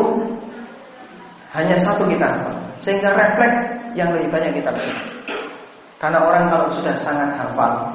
[1.50, 3.60] hanya satu kita hafal, sehingga refleks
[3.94, 5.08] yang lebih banyak kita lakukan.
[6.00, 7.92] Karena orang kalau sudah sangat hafal,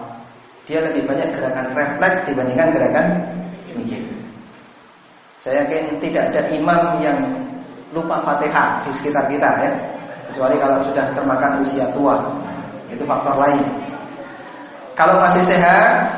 [0.69, 3.05] dia lebih banyak gerakan refleks dibandingkan gerakan
[3.73, 4.01] mikir.
[5.41, 7.17] Saya yakin tidak ada imam yang
[7.93, 9.71] lupa Fatihah di sekitar kita ya.
[10.29, 12.17] Kecuali kalau sudah termakan usia tua.
[12.89, 13.61] Itu faktor lain.
[14.97, 16.09] Kalau masih sehat,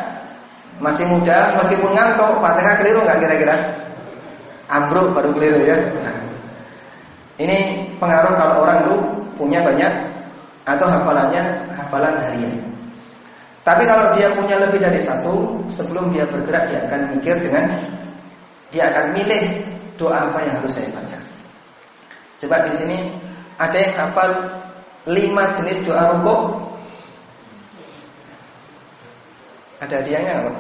[0.80, 3.56] masih muda, meskipun ngantuk, Fatihah keliru nggak kira-kira?
[4.68, 5.78] Ambruk baru keliru ya.
[6.04, 6.16] Nah,
[7.40, 9.00] ini pengaruh kalau orang tuh
[9.38, 9.94] punya banyak
[10.68, 11.44] atau hafalannya
[11.78, 12.58] hafalan harian.
[13.68, 17.68] Tapi kalau dia punya lebih dari satu, sebelum dia bergerak dia akan mikir dengan
[18.72, 19.44] dia akan milih
[20.00, 21.20] doa apa yang harus saya baca.
[22.40, 22.98] Coba di sini
[23.60, 24.32] ada yang hafal
[25.08, 26.42] lima jenis doa rukuk.
[29.84, 30.52] Ada hadiahnya apa?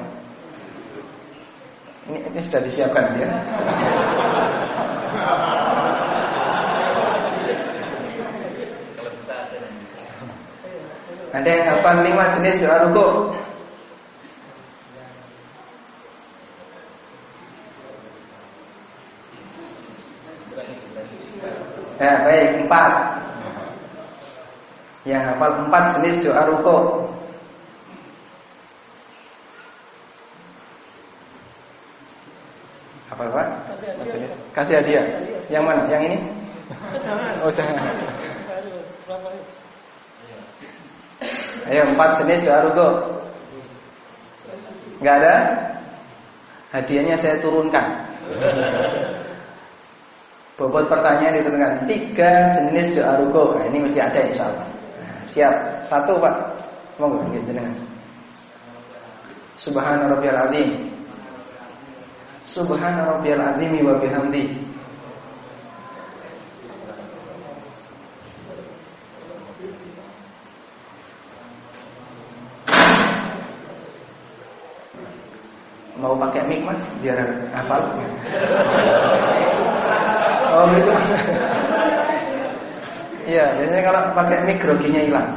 [2.07, 3.27] Ini, ini sudah disiapkan dia.
[11.35, 13.07] Ada yang hafal lima jenis doa ruku?
[21.97, 22.91] Ya baik, empat
[25.01, 26.77] Yang hafal empat jenis doa ruku
[33.17, 33.43] Apa apa?
[33.73, 34.37] Kasih hadiah.
[34.53, 35.05] Kasih hadiah.
[35.49, 35.81] Yang mana?
[35.89, 36.17] Yang ini?
[37.41, 37.81] Oh, jangan.
[41.67, 42.87] Ayo empat jenis doa ruko.
[45.03, 45.35] Enggak ada?
[46.71, 48.07] Hadiahnya saya turunkan.
[50.57, 53.59] Bobot pertanyaan diturunkan tiga jenis doa ruko.
[53.59, 54.67] Nah, ini mesti ada insya Allah.
[54.97, 55.53] Nah, siap
[55.85, 56.35] satu pak.
[56.97, 57.77] Monggo dengan.
[59.53, 60.89] Subhana rabbiyal azim.
[62.41, 64.67] Subhana rabbiyal azim wa bihamdi.
[75.97, 77.17] Mau pakai mic mas biar
[77.57, 77.81] hafal.
[80.53, 80.91] Oh gitu.
[83.27, 85.29] Iya, biasanya kalau pakai mic groginya hilang.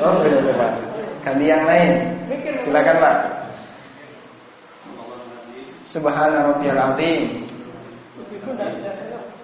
[0.00, 0.72] Oh, beda beda Pak.
[1.26, 1.92] Ganti yang lain.
[2.56, 3.16] Silakan Pak.
[5.84, 7.44] Subhana rabbiyal azim.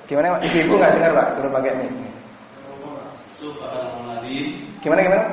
[0.08, 0.40] Gimana Pak?
[0.48, 1.26] Ibu nggak dengar Pak?
[1.36, 1.92] Suruh pakai mic.
[4.80, 5.24] Gimana gimana?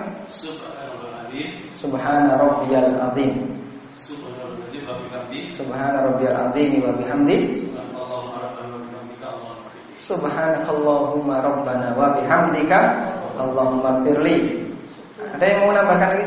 [1.75, 3.33] Subhana rabbiyal azim.
[5.51, 7.37] Subhana rabbiyal azim wa bihamdi.
[9.97, 12.79] Subhanakallahumma rabbana wa bihamdika
[13.35, 14.63] Allahumma firli.
[15.35, 16.25] Ada yang mau nambahkan lagi?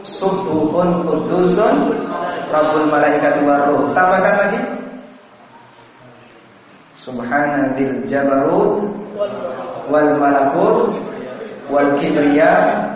[0.00, 1.76] Subuhun kudusun
[2.48, 3.92] Rabbul malaikat waruh.
[3.92, 4.60] Tambahkan lagi.
[6.96, 8.88] Subhana dzil jabarut
[9.92, 10.96] wal malakut
[11.68, 12.89] wal kibriya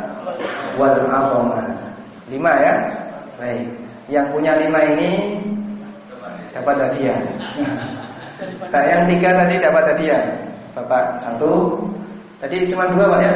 [0.78, 1.60] wal azama.
[2.28, 2.74] Lima ya.
[3.36, 3.66] Baik.
[4.08, 5.12] Yang punya lima ini
[6.52, 7.18] dapat hadiah.
[8.68, 10.22] Nah, yang tiga tadi dapat hadiah.
[10.74, 11.78] Bapak satu.
[12.42, 13.34] Tadi cuma dua pak ya.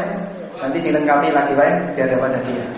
[0.59, 2.69] Nanti dilengkapi lagi pak ya, biar dapat hadiah.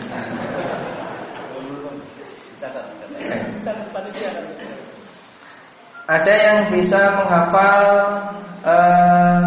[6.10, 7.86] Ada yang bisa menghafal
[8.66, 9.42] uh,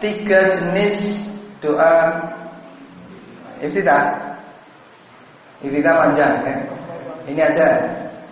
[0.00, 1.28] tiga jenis
[1.60, 2.08] doa
[3.60, 4.02] iftitah.
[5.60, 6.58] Iftitah panjang kan?
[7.28, 7.66] Ini aja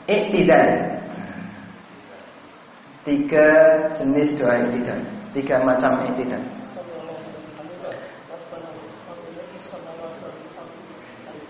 [0.09, 0.67] iktidal.
[3.05, 3.47] Tiga
[3.97, 5.01] jenis doa iktidal,
[5.33, 6.43] tiga macam iktidal.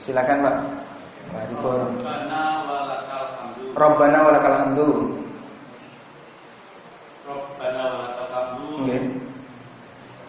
[0.02, 0.56] Silakan Pak.
[3.76, 5.18] Rabbana walakal hamdu.
[7.26, 8.88] Rabbana walakal hamdu.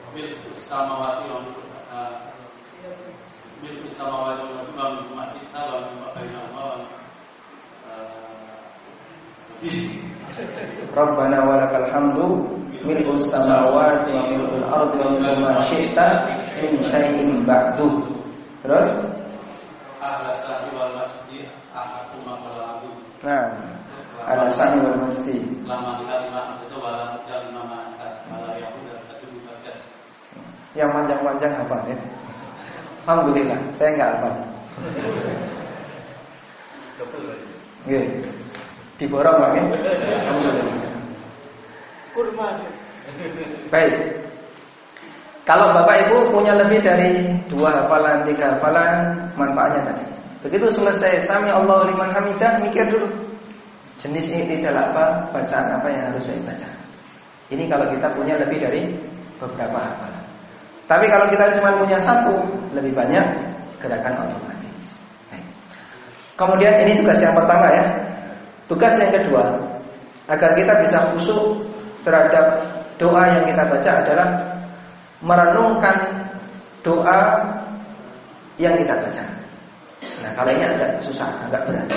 [0.09, 1.39] Mil samawati wa
[13.27, 16.07] samawati wa mil'ul ardi wa mil'u ma syi'ta
[16.63, 17.87] min syai'in ba'du.
[18.63, 18.89] Terus?
[19.99, 21.43] ahla sahi wal masjid
[23.19, 23.51] Nah,
[24.47, 24.95] sani wal
[25.67, 27.19] lama lima itu wala
[30.77, 31.97] Yang panjang-panjang apa ya?
[33.09, 34.33] Alhamdulillah, saya nggak hafal.
[37.89, 38.05] Nggih.
[39.01, 39.49] Diborong Pak.
[39.57, 40.93] Alhamdulillah.
[42.13, 42.47] Kurma.
[43.73, 43.93] Baik.
[45.49, 50.05] Kalau Bapak Ibu punya lebih dari dua hafalan, tiga hafalan, manfaatnya tadi.
[50.45, 53.09] Begitu selesai Sami Allah liman hamidah, mikir dulu.
[53.97, 55.05] Jenis ini adalah apa?
[55.33, 56.69] Bacaan apa yang harus saya baca?
[57.49, 58.93] Ini kalau kita punya lebih dari
[59.41, 60.23] beberapa hafalan.
[60.85, 62.37] Tapi kalau kita cuma punya satu,
[62.73, 63.25] lebih banyak
[63.79, 64.59] gerakan otomatis.
[66.39, 67.83] Kemudian ini tugas yang pertama ya.
[68.71, 69.59] Tugas yang kedua,
[70.31, 71.67] agar kita bisa khusyuk
[72.05, 72.63] terhadap
[72.95, 74.27] doa yang kita baca adalah
[75.19, 75.95] merenungkan
[76.79, 77.19] doa
[78.55, 79.23] yang kita baca.
[80.23, 81.87] Nah, kalau ini agak susah, agak berat.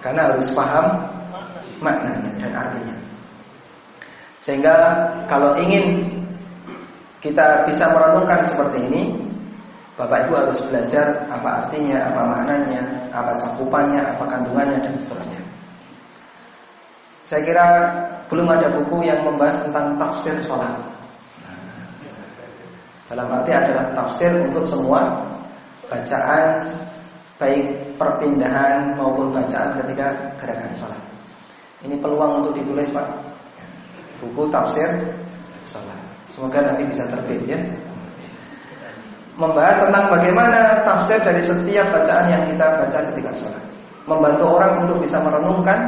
[0.00, 0.86] Karena harus paham
[1.82, 2.96] maknanya dan artinya.
[4.40, 4.76] Sehingga
[5.28, 6.08] kalau ingin
[7.20, 9.02] kita bisa merenungkan seperti ini,
[9.92, 12.80] Bapak Ibu harus belajar apa artinya, apa maknanya,
[13.12, 15.42] apa cakupannya, apa kandungannya dan seterusnya.
[17.28, 17.66] Saya kira
[18.32, 20.72] belum ada buku yang membahas tentang tafsir sholat.
[23.12, 25.20] Dalam arti adalah tafsir untuk semua
[25.92, 26.72] bacaan
[27.36, 30.08] baik perpindahan maupun bacaan ketika
[30.40, 31.02] gerakan sholat.
[31.84, 33.08] Ini peluang untuk ditulis Pak.
[34.24, 34.88] Buku tafsir
[35.68, 36.00] sholat.
[36.32, 37.60] Semoga nanti bisa terbit ya.
[39.32, 43.64] Membahas tentang bagaimana tafsir dari setiap bacaan yang kita baca ketika sholat.
[44.04, 45.78] Membantu orang untuk bisa merenungkan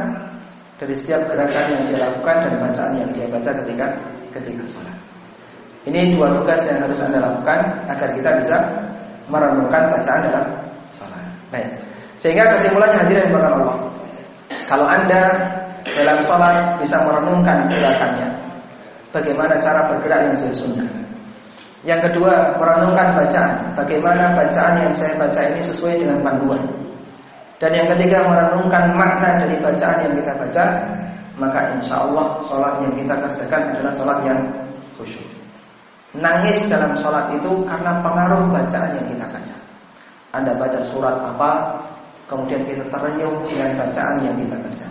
[0.81, 3.85] dari setiap gerakan yang dia lakukan dan bacaan yang dia baca ketika
[4.33, 4.97] ketika sholat.
[5.85, 8.57] Ini dua tugas yang harus Anda lakukan agar kita bisa
[9.29, 10.45] merenungkan bacaan dalam
[10.89, 11.25] sholat.
[11.53, 11.69] Baik.
[12.17, 13.75] Sehingga kesimpulannya hadirin kepada Allah.
[14.65, 15.21] Kalau Anda
[15.85, 18.29] dalam sholat bisa merenungkan gerakannya,
[19.13, 21.04] bagaimana cara bergerak yang sesuai sunnah.
[21.85, 23.77] Yang kedua, merenungkan bacaan.
[23.77, 26.65] Bagaimana bacaan yang saya baca ini sesuai dengan panduan.
[27.61, 30.65] Dan yang ketiga, merenungkan makna dari bacaan yang kita baca.
[31.37, 34.39] Maka insya Allah sholat yang kita kerjakan adalah sholat yang
[34.97, 35.23] khusyuk.
[36.15, 39.55] Nangis dalam sholat itu karena pengaruh bacaan yang kita baca.
[40.31, 41.51] Anda baca surat apa,
[42.31, 44.87] kemudian kita terenyuh dengan bacaan yang kita baca.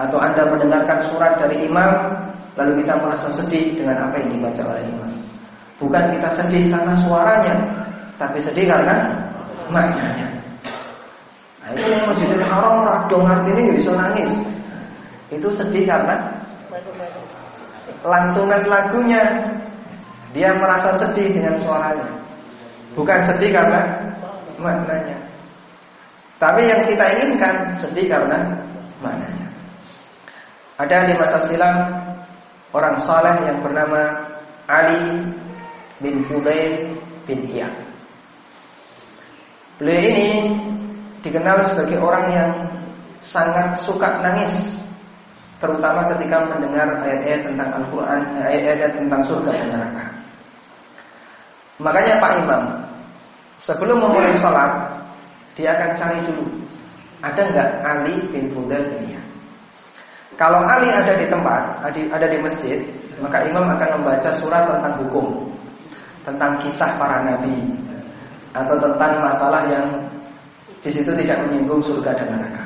[0.00, 1.92] Atau Anda mendengarkan surat dari imam,
[2.54, 5.25] lalu kita merasa sedih dengan apa yang dibaca oleh imam.
[5.76, 7.54] Bukan kita sedih karena suaranya,
[8.16, 9.12] tapi sedih karena
[9.68, 10.28] maknanya.
[11.60, 14.34] Nah, itu yang Masjidil Haram radong artinya bisa nangis.
[15.28, 16.16] Itu sedih karena
[18.06, 19.22] lantunan lagunya
[20.30, 22.08] dia merasa sedih dengan suaranya.
[22.96, 23.82] Bukan sedih karena
[24.56, 25.18] maknanya.
[26.40, 28.38] Tapi yang kita inginkan sedih karena
[29.04, 29.48] maknanya.
[30.76, 31.76] Ada di masa silam
[32.72, 34.12] orang saleh yang bernama
[34.68, 35.34] Ali
[36.00, 37.74] bin Fudail bin Iyad.
[39.76, 40.28] Beliau ini
[41.20, 42.50] dikenal sebagai orang yang
[43.20, 44.76] sangat suka nangis
[45.56, 50.06] terutama ketika mendengar ayat-ayat tentang Al-Quran, ayat-ayat tentang surga dan neraka.
[51.76, 52.62] Makanya Pak Imam,
[53.60, 54.72] sebelum memulai sholat,
[55.56, 56.44] dia akan cari dulu,
[57.24, 59.26] ada nggak Ali bin Fudail bin Iyad.
[60.36, 62.80] Kalau Ali ada di tempat, ada di masjid,
[63.24, 65.45] maka imam akan membaca surat tentang hukum,
[66.26, 67.54] tentang kisah para nabi,
[68.50, 69.86] atau tentang masalah yang
[70.82, 72.64] di situ tidak menyinggung surga dan neraka.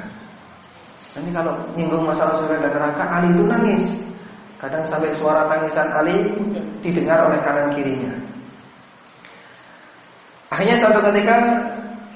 [1.12, 3.84] Nanti kalau nyinggung masalah surga dan neraka, Ali itu nangis.
[4.56, 6.32] Kadang sampai suara tangisan Ali
[6.84, 8.12] didengar oleh kanan kirinya.
[10.52, 11.36] Akhirnya suatu ketika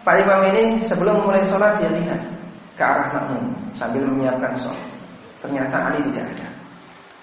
[0.04, 2.20] Pak Imam ini sebelum mulai sholat dia lihat
[2.76, 4.88] ke arah makmum sambil menyiapkan sholat.
[5.40, 6.48] Ternyata Ali tidak ada.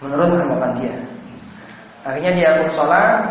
[0.02, 0.96] Menurut anggapan dia.
[2.02, 3.22] Akhirnya dia pun sholat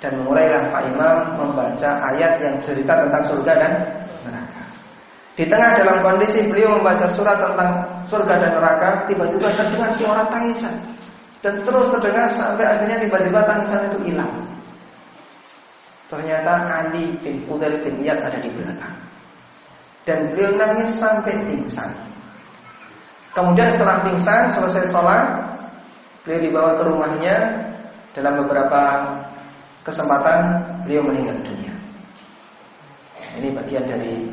[0.00, 3.72] dan mulailah Pak Imam membaca ayat yang cerita tentang surga dan
[4.28, 4.62] neraka.
[5.36, 7.70] Di tengah dalam kondisi beliau membaca surat tentang
[8.04, 10.76] surga dan neraka, tiba-tiba terdengar suara tangisan
[11.46, 14.34] dan terus terdengar sampai akhirnya tiba-tiba tangisan itu hilang.
[16.06, 18.96] Ternyata Ali bin Fudail bin Iyad ada di belakang.
[20.06, 21.90] Dan beliau nangis sampai pingsan.
[23.34, 25.22] Kemudian setelah pingsan, selesai sholat,
[26.22, 27.36] beliau dibawa ke rumahnya.
[28.14, 28.80] Dalam beberapa
[29.86, 30.42] kesempatan,
[30.82, 31.70] beliau meninggal dunia.
[33.38, 34.26] Ini bagian dari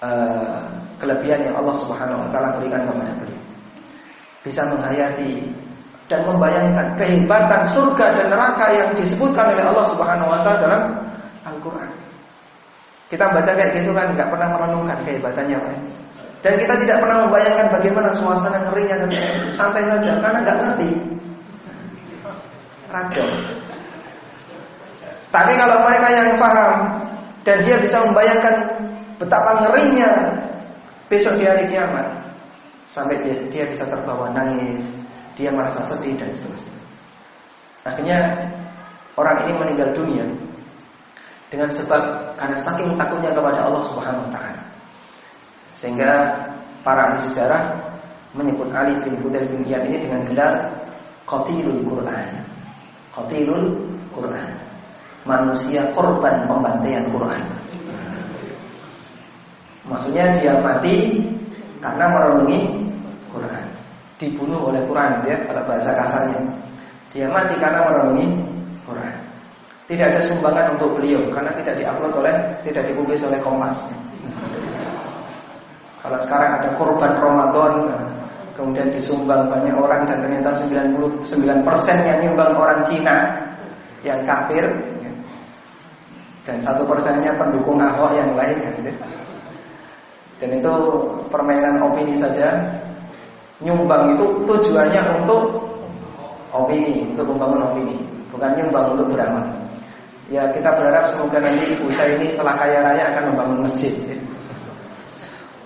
[0.00, 0.64] uh,
[0.96, 3.42] kelebihan yang Allah Subhanahu Wa Taala berikan kepada beliau.
[4.40, 5.44] Bisa menghayati
[6.08, 10.82] dan membayangkan kehebatan surga dan neraka yang disebutkan oleh Allah Subhanahu Wa Taala dalam
[11.44, 11.90] Al-Quran.
[13.12, 15.76] Kita baca kayak gitu kan, nggak pernah merenungkan kehebatannya, Pak.
[16.38, 19.10] Dan kita tidak pernah membayangkan bagaimana suasana ngerinya dan
[19.50, 20.90] santai saja karena nggak ngerti.
[22.88, 23.26] Raga.
[25.38, 26.98] Tapi kalau mereka yang paham
[27.46, 28.56] dan dia bisa membayangkan
[29.22, 30.10] betapa ngerinya
[31.06, 32.10] besok di hari kiamat,
[32.90, 34.82] sampai dia, dia bisa terbawa nangis,
[35.38, 36.74] dia merasa sedih dan seterusnya.
[37.86, 38.18] Akhirnya
[39.14, 40.26] orang ini meninggal dunia
[41.54, 44.62] dengan sebab karena saking takutnya kepada Allah Subhanahu wa taala.
[45.78, 46.10] Sehingga
[46.82, 47.78] para ahli sejarah
[48.34, 50.52] menyebut Ali bin Fudail bin ini dengan gelar
[51.30, 52.42] Qatilul Quran.
[53.14, 54.67] Qatilul Quran.
[55.26, 57.42] Manusia korban pembantaian Quran.
[59.88, 61.24] Maksudnya dia mati
[61.80, 62.60] karena merenungi
[63.32, 63.64] Quran.
[64.18, 66.40] Dibunuh oleh Quran ya kalau bahasa kasarnya.
[67.14, 68.26] Dia mati karena merenungi
[68.84, 69.14] Quran.
[69.88, 73.80] Tidak ada sumbangan untuk beliau karena tidak diupload oleh, tidak dipublis oleh Kompas.
[75.98, 77.74] Kalau sekarang ada korban Ramadan
[78.54, 81.26] Kemudian disumbang banyak orang Dan ternyata 99%
[82.06, 83.16] yang nyumbang orang Cina
[84.06, 84.64] Yang kafir
[86.48, 88.92] Dan satu persennya pendukung Ahok yang lain gitu.
[90.40, 90.74] Dan itu
[91.28, 92.56] permainan opini saja
[93.60, 95.60] Nyumbang itu tujuannya untuk
[96.48, 98.00] Opini, untuk membangun opini
[98.32, 99.44] Bukan nyumbang untuk beramal
[100.32, 103.92] Ya kita berharap semoga nanti ibu saya ini setelah kaya raya akan membangun masjid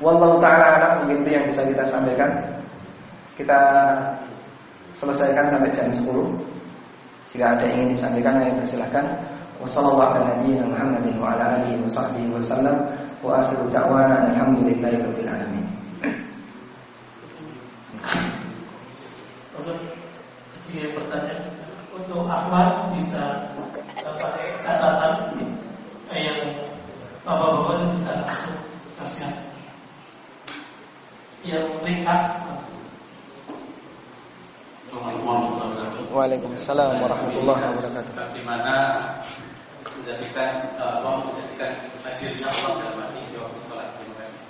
[0.02, 2.26] Wallahu taala alam mungkin yang bisa kita sampaikan.
[3.38, 3.60] Kita
[4.90, 6.10] selesaikan sampai jam 10.
[7.30, 8.34] Jika ada yang ingin disampaikan,
[15.30, 15.66] alamin.
[20.72, 21.52] Ini pertanyaan
[21.94, 23.52] untuk Ahmad bisa
[24.18, 25.36] pakai catatan
[26.10, 26.40] yang
[27.22, 28.14] bapak-bapak kita
[31.46, 32.24] yang ringkas.
[34.92, 36.04] Assalamualaikum warahmatullahi wabarakatuh.
[36.12, 38.12] Waalaikumsalam warahmatullahi wabarakatuh.
[38.12, 38.74] Bagaimana
[40.02, 41.70] menjadikan eh, Allah menjadikan
[42.02, 43.88] hadirnya Allah dalam di waktu sholat.
[43.94, 44.40] Terima kasih.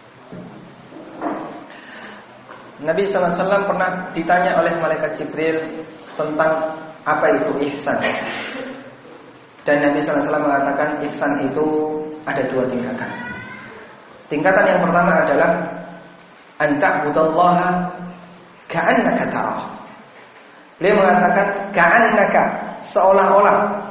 [2.83, 5.85] Nabi SAW pernah ditanya oleh malaikat Jibril
[6.17, 6.73] tentang
[7.05, 8.01] apa itu ihsan.
[9.69, 13.13] Dan Nabi SAW mengatakan ihsan itu ada dua tingkatan.
[14.33, 15.51] Tingkatan yang pertama adalah
[16.57, 17.71] anta'budallaha
[18.73, 19.69] ka'annaka tarah.
[20.81, 21.47] Beliau mengatakan
[21.77, 22.43] ka'annaka
[22.81, 23.82] seolah-olah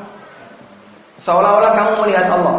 [1.19, 2.55] seolah-olah kamu melihat Allah.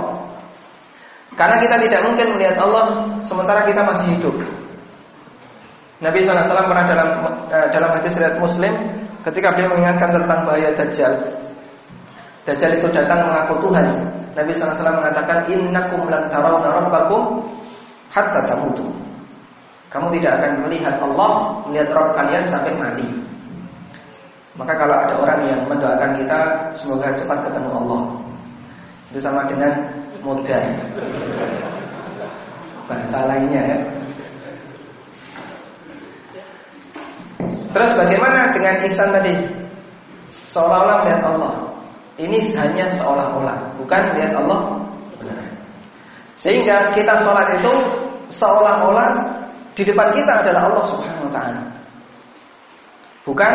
[1.33, 2.85] Karena kita tidak mungkin melihat Allah
[3.25, 4.37] sementara kita masih hidup.
[6.03, 7.09] Nabi SAW pernah dalam
[7.49, 8.75] eh, dalam hadis riwayat Muslim
[9.23, 11.15] ketika beliau mengingatkan tentang bahaya Dajjal.
[12.43, 13.87] Dajjal itu datang mengaku Tuhan.
[14.35, 17.47] Nabi SAW mengatakan innakum lan tarawna rabbakum
[18.11, 18.91] hatta tamutu.
[19.93, 23.05] Kamu tidak akan melihat Allah, melihat Rabb kalian sampai mati.
[24.57, 26.41] Maka kalau ada orang yang mendoakan kita
[26.73, 28.01] semoga cepat ketemu Allah.
[29.13, 29.77] Itu sama dengan
[30.25, 30.57] muda.
[32.89, 33.79] Bahasa lainnya ya.
[37.73, 39.37] Terus bagaimana dengan ihsan tadi?
[40.49, 41.53] Seolah-olah melihat Allah.
[42.17, 44.81] Ini hanya seolah-olah, bukan melihat Allah.
[46.37, 47.73] Sehingga kita sholat itu
[48.33, 49.17] seolah-olah
[49.73, 51.63] di depan kita adalah Allah Subhanahu wa taala.
[53.25, 53.55] Bukan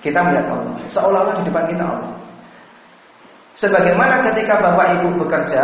[0.00, 2.13] kita melihat Allah, seolah-olah di depan kita Allah.
[3.54, 5.62] Sebagaimana ketika Bapak Ibu bekerja,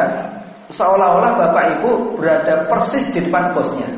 [0.71, 3.91] seolah-olah Bapak Ibu berada persis di depan bosnya.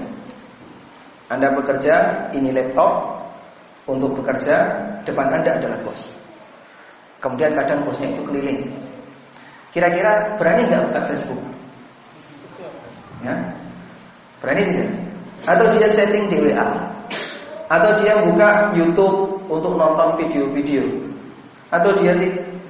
[1.29, 3.21] Anda bekerja, ini laptop,
[3.85, 4.57] untuk bekerja,
[5.05, 6.01] depan Anda adalah bos.
[7.21, 8.63] Kemudian kadang bosnya itu keliling.
[9.73, 11.43] Kira-kira berani nggak buka Facebook?
[13.23, 13.37] Ya,
[14.43, 14.91] berani tidak?
[15.47, 16.67] Atau dia chatting di WA?
[17.71, 20.85] Atau dia buka YouTube untuk nonton video-video?
[21.73, 22.13] Atau dia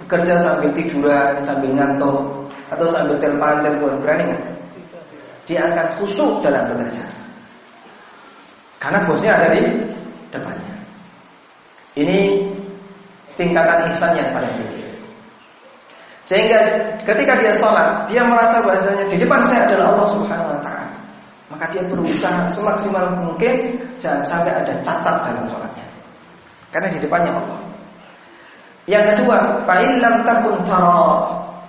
[0.05, 2.18] bekerja sambil tiduran, sambil ngantuk,
[2.72, 3.92] atau sambil telepon telepon?
[4.03, 4.44] Berani nggak?
[5.46, 7.05] Dia akan khusyuk dalam bekerja.
[8.82, 9.62] Karena bosnya ada di
[10.34, 10.74] depannya.
[11.94, 12.18] Ini
[13.38, 14.82] tingkatan ihsan yang paling tinggi.
[16.26, 16.59] Sehingga
[17.03, 20.96] ketika dia sholat, dia merasa bahasanya di depan saya adalah Allah Subhanahu Wa Taala.
[21.53, 25.86] Maka dia berusaha semaksimal mungkin jangan sampai ada cacat dalam sholatnya.
[26.72, 27.62] Karena di depannya Allah.
[28.91, 30.59] Yang kedua, fa'ilam takun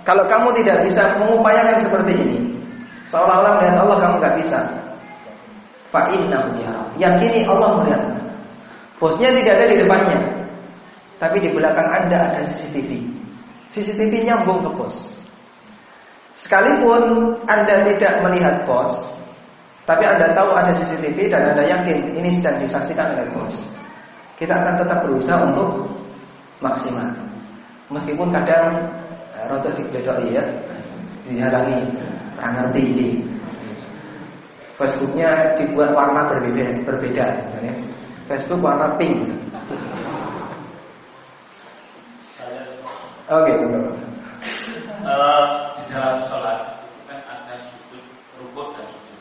[0.04, 2.38] Kalau kamu tidak bisa mengupayakan seperti ini,
[3.06, 4.58] seolah-olah melihat Allah kamu nggak bisa.
[5.94, 6.82] Fa'innahu yara.
[6.98, 8.02] Yakini Allah melihat.
[8.98, 10.18] Bosnya tidak ada di depannya,
[11.18, 12.90] tapi di belakang Anda ada CCTV.
[13.74, 15.10] CCTV nyambung ke bos.
[16.34, 17.02] Sekalipun
[17.46, 18.94] Anda tidak melihat bos,
[19.86, 23.54] tapi Anda tahu ada CCTV dan Anda yakin ini sedang disaksikan oleh bos.
[24.38, 25.90] Kita akan tetap berusaha untuk
[26.62, 27.08] maksimal.
[27.90, 28.90] Meskipun kadang
[29.34, 30.44] eh, rotok dibedoi ya,
[31.24, 31.80] dihalangi,
[32.36, 33.08] kurang ngerti ini.
[34.74, 37.26] Facebooknya dibuat warna berbeda, berbeda.
[37.62, 37.72] Ya.
[38.26, 39.22] Facebook warna pink.
[43.24, 43.56] Oke, okay,
[45.04, 45.44] uh,
[45.80, 48.04] di dalam sholat kan ada sujud
[48.36, 49.20] rukuk dan sujud.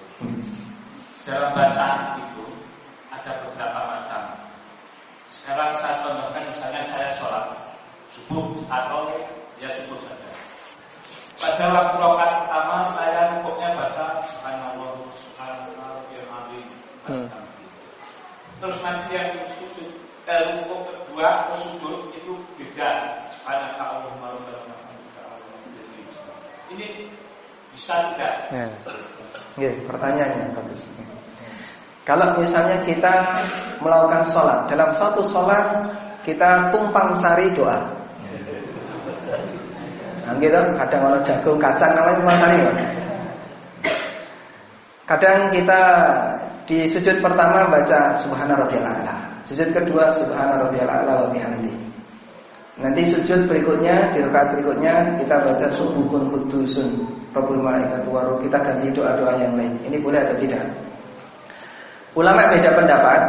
[1.23, 2.43] Dalam bacaan itu
[3.07, 4.22] ada beberapa macam.
[5.33, 7.45] Sekarang saya contohkan misalnya saya sholat
[8.13, 9.09] subuh atau
[9.57, 10.29] ya subuh saja.
[11.33, 16.67] Pada waktu rokat pertama saya rukuknya baca subhanallah subhanallah yang alim.
[17.09, 17.27] Hmm
[18.63, 19.91] terus nanti yang sujud
[20.23, 24.39] eh, rukuk kedua atau sujud itu beda pada Allah malu
[26.73, 27.11] ini
[27.75, 28.49] bisa tidak?
[28.49, 28.65] Ya.
[29.53, 30.89] Oke, pertanyaannya bagus.
[32.03, 33.15] Kalau misalnya kita
[33.79, 35.87] melakukan sholat dalam suatu sholat
[36.27, 37.79] kita tumpang sari doa.
[40.23, 42.57] Nah, gitu, kadang kalau jagung kacang namanya tumpang sari.
[45.03, 45.81] Kadang kita
[46.63, 49.15] di sujud pertama baca Subhana rabbiyal a'la.
[49.43, 51.71] Sujud kedua Subhana rabbiyal a'la wa bihamdi.
[52.79, 56.89] Nanti sujud berikutnya di rakaat berikutnya kita baca subuhun kudusun
[57.35, 58.39] Rabbul malaikat waruh.
[58.43, 59.77] Kita ganti doa-doa yang lain.
[59.85, 60.63] Ini boleh atau tidak?
[62.13, 63.19] Ulama beda pendapat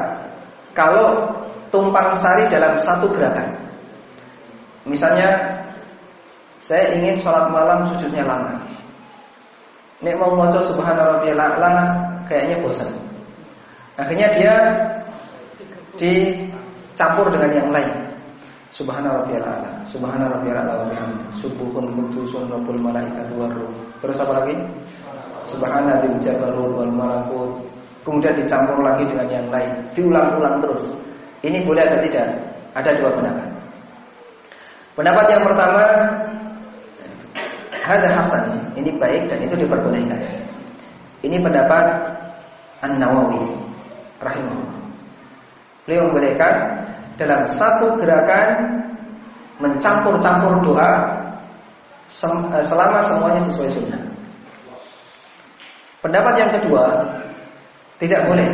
[0.76, 1.24] kalau
[1.72, 3.49] tumpang sari dalam satu gerakan.
[4.85, 5.32] Misalnya
[6.61, 8.61] saya ingin sholat malam sujudnya lama.
[10.05, 11.72] Nek mau maca subhana rabbiyal a'la
[12.28, 12.93] kayaknya bosan.
[13.97, 14.55] Akhirnya dia
[15.97, 17.93] dicampur dengan yang lain.
[18.68, 23.55] Subhana rabbiyal a'la, subhana rabbiyal a'la wa subuhun qudusun rabbul malaikati war.
[24.05, 24.55] Terus apa lagi?
[25.49, 27.74] Subhana dzil jabarut wal malakut
[28.05, 30.85] kemudian dicampur lagi dengan yang lain, diulang-ulang terus.
[31.41, 32.29] Ini boleh atau tidak?
[32.77, 33.49] Ada dua pendapat.
[34.95, 35.85] Pendapat yang pertama,
[37.85, 38.45] ada Hasan,
[38.79, 40.21] ini baik dan itu diperbolehkan.
[41.25, 41.85] Ini pendapat
[42.85, 43.43] An Nawawi,
[44.21, 44.79] rahimahullah.
[45.85, 46.55] Beliau membolehkan
[47.21, 48.81] dalam satu gerakan
[49.61, 50.93] mencampur-campur doa
[52.05, 54.03] eh, selama semuanya sesuai sunnah.
[56.05, 56.85] Pendapat yang kedua
[58.05, 58.49] tidak boleh.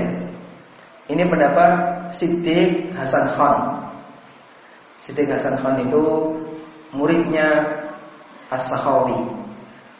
[1.11, 1.72] Ini pendapat
[2.14, 3.82] Siddiq Hasan Khan.
[5.03, 6.03] Siddiq Hasan Khan itu
[6.94, 7.66] muridnya
[8.55, 9.18] As-Sakhawi.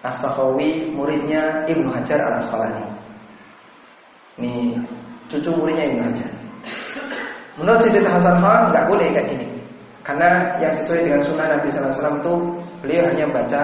[0.07, 2.87] As-Sakhawi muridnya Ibnu Hajar Al-Asqalani.
[4.39, 4.79] Ini
[5.27, 6.33] cucu muridnya Ibnu Hajar.
[7.59, 9.49] Menurut Siddiq Hasan Khan nggak boleh kayak gini.
[10.07, 12.35] Karena yang sesuai dengan sunnah Nabi SAW itu
[12.81, 13.63] beliau hanya baca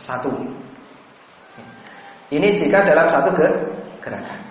[0.00, 0.32] satu.
[2.28, 3.30] Ini jika dalam satu
[4.00, 4.47] gerakan.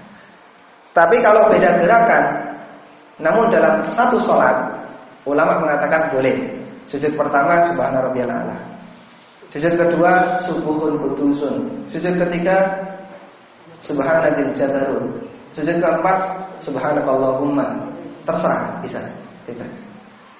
[0.97, 2.23] Tapi kalau beda gerakan,
[3.21, 4.65] namun dalam satu sholat,
[5.29, 6.33] ulama mengatakan boleh.
[6.89, 8.57] Sujud pertama Subhana Rabbiyal A'la.
[9.53, 11.69] Sujud kedua Subuhun Kudusun.
[11.85, 12.65] Sujud ketiga
[13.85, 15.05] Subhanalladzi Jabarun.
[15.53, 16.17] Sujud keempat
[16.65, 17.77] Subhanakallahumma.
[18.25, 18.99] Terserah bisa,
[19.45, 19.77] bebas.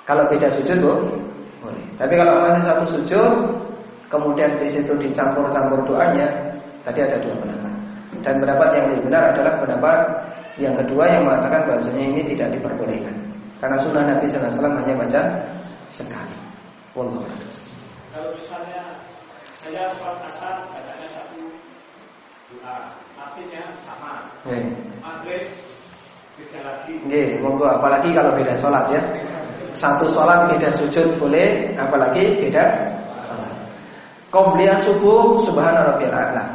[0.10, 1.86] Kalau beda sujud boleh.
[2.02, 3.32] Tapi kalau masih satu sujud,
[4.10, 6.28] kemudian di situ dicampur-campur doanya,
[6.82, 7.74] tadi ada dua pendapat.
[8.24, 10.00] Dan pendapat yang lebih benar adalah pendapat
[10.58, 13.16] yang kedua yang mengatakan bahasanya ini tidak diperbolehkan.
[13.58, 15.22] Karena sunnah Nabi SAW hanya baca
[15.90, 16.38] sekali.
[16.94, 17.26] Wallahu
[18.14, 18.82] Kalau misalnya
[19.62, 21.42] saya sholat asar bacanya satu
[22.54, 24.26] doa, artinya sama.
[25.02, 25.54] Maghrib
[26.38, 26.94] beda lagi.
[27.06, 29.02] Nggih, monggo apalagi kalau beda sholat ya.
[29.74, 32.64] Satu sholat beda sujud boleh, apalagi beda
[33.26, 33.54] sholat.
[34.30, 36.46] Qobliyah subuh subhana rabbiyal a'la.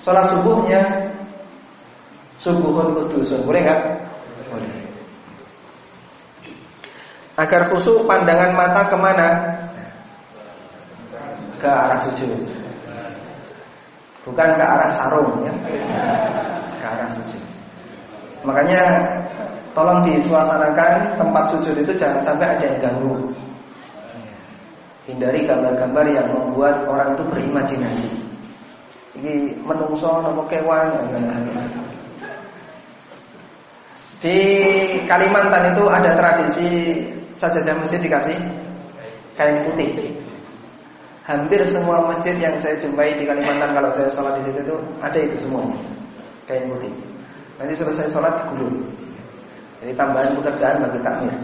[0.00, 0.80] Sholat subuhnya
[2.40, 3.80] subuhun kudusun, boleh nggak?
[4.48, 4.72] Boleh.
[7.36, 9.28] Agar khusus pandangan mata ke mana?
[11.60, 12.32] Ke arah sujud.
[14.24, 15.52] Bukan ke arah sarung ya.
[16.80, 17.44] Ke arah sujud.
[18.40, 18.82] Makanya
[19.70, 23.14] Tolong disuasanakan tempat sujud itu jangan sampai ada yang ganggu.
[25.06, 28.10] Hindari gambar-gambar yang membuat orang itu berimajinasi.
[29.22, 30.90] Ini menungso nopo kewan.
[34.20, 34.36] Di
[35.08, 36.68] Kalimantan itu ada tradisi
[37.40, 38.36] sajadah masjid dikasih
[39.32, 40.12] kain putih.
[41.24, 45.18] Hampir semua masjid yang saya jumpai di Kalimantan kalau saya sholat di situ itu ada
[45.18, 45.64] itu semua
[46.44, 46.92] kain putih.
[47.56, 48.84] Nanti selesai sholat digulung.
[49.80, 51.36] Ini tambahan pekerjaan bagi takmir.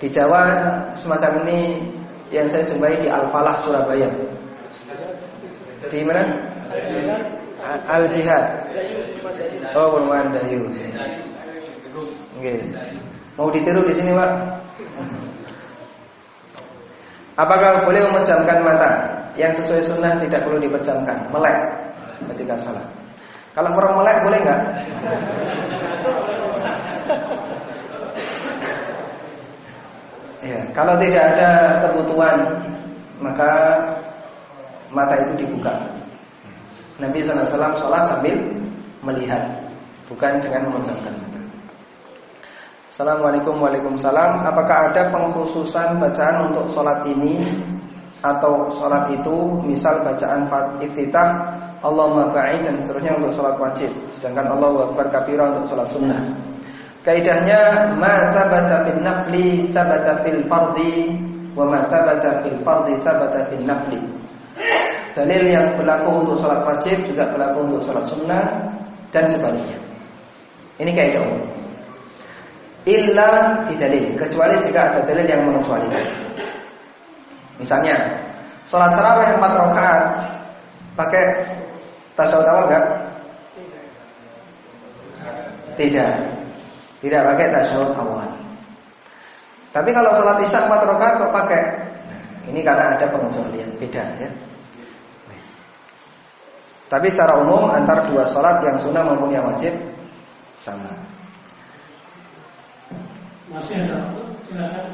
[0.00, 0.48] Di Jawa
[0.96, 1.76] semacam ini
[2.32, 4.08] yang saya jumpai di Al-Falah Surabaya.
[5.92, 6.24] Di mana?
[7.70, 8.44] Al Jihad.
[9.78, 10.66] Oh, perumahan Dayu.
[12.38, 12.54] Oke.
[13.38, 14.30] Mau ditiru di sini, Pak?
[17.38, 18.90] Apakah boleh memejamkan mata?
[19.38, 21.56] Yang sesuai sunnah tidak perlu dipejamkan, melek
[22.34, 22.84] ketika sholat.
[23.54, 24.60] Kalau orang melek boleh nggak?
[30.40, 31.50] Ya, kalau tidak ada
[31.84, 32.36] kebutuhan
[33.20, 33.52] maka
[34.88, 35.99] mata itu dibuka.
[37.00, 38.36] Nabi SAW sholat sambil
[39.00, 39.40] melihat,
[40.06, 41.40] bukan dengan memejamkan mata.
[42.90, 47.38] Assalamualaikum Waalaikumsalam Apakah ada pengkhususan bacaan untuk sholat ini
[48.18, 50.50] Atau sholat itu Misal bacaan
[50.82, 51.54] iftitah
[51.86, 56.18] Allahumma ba'id dan seterusnya untuk sholat wajib Sedangkan Allah Akbar kabira untuk sholat sunnah
[57.00, 61.16] Kaidahnya ma sabata fil nafli sabata fil fardi
[61.56, 63.96] wa ma sabata fil fardi sabata fil nafli.
[65.10, 68.46] Dalil yang berlaku untuk salat wajib juga berlaku untuk salat sunnah
[69.10, 69.78] dan sebaliknya.
[70.78, 71.42] Ini kaidah umum.
[72.88, 73.28] Illa
[73.68, 76.04] bidalil, kecuali jika ada dalil yang mengecualikan.
[77.60, 77.96] Misalnya,
[78.64, 80.02] salat tarawih 4 rakaat
[80.96, 81.24] pakai
[82.16, 82.84] tasawuf awal enggak?
[85.76, 86.12] Tidak.
[87.00, 88.28] Tidak pakai tasyahud awal.
[89.70, 91.62] Tapi kalau sholat isya empat rakaat kok pakai?
[92.10, 92.22] Nah,
[92.52, 94.28] ini karena ada pengecualian beda ya.
[96.90, 99.70] Tapi secara umum antara dua sholat yang sunnah maupun yang wajib
[100.58, 100.90] sama.
[103.46, 104.10] Masih ada
[104.42, 104.90] silakan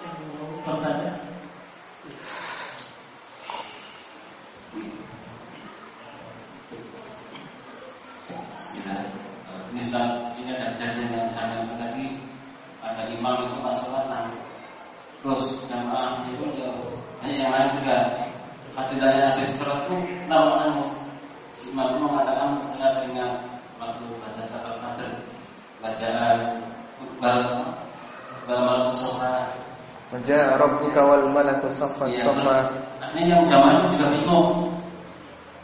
[0.00, 1.12] yang mau bertanya.
[9.68, 12.16] Misal ini ada kejadian yang saya tadi
[12.80, 14.40] ada imam itu pas sholat nangis.
[15.20, 16.72] Terus jamaah itu ya
[17.20, 17.98] hanya yang lain juga.
[18.78, 19.94] Hadisnya habis sholat itu
[20.30, 20.88] lama nangis.
[21.58, 23.42] Si imam itu mengatakan saya dengan
[23.82, 25.10] waktu baca salat fajr
[25.82, 26.38] bacaan
[27.18, 27.38] bal
[28.46, 29.34] bal malaikat sofa
[30.08, 32.22] Waja'a rabbuka wal malaku saffan Iya.
[32.24, 32.56] saffa.
[33.12, 34.48] Ini yang jamaah itu juga bingung.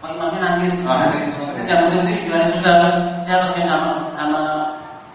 [0.05, 0.74] Kok imamnya nangis?
[0.85, 2.77] Terus yang mungkin gimana sudah
[3.24, 4.43] saya harusnya sama sama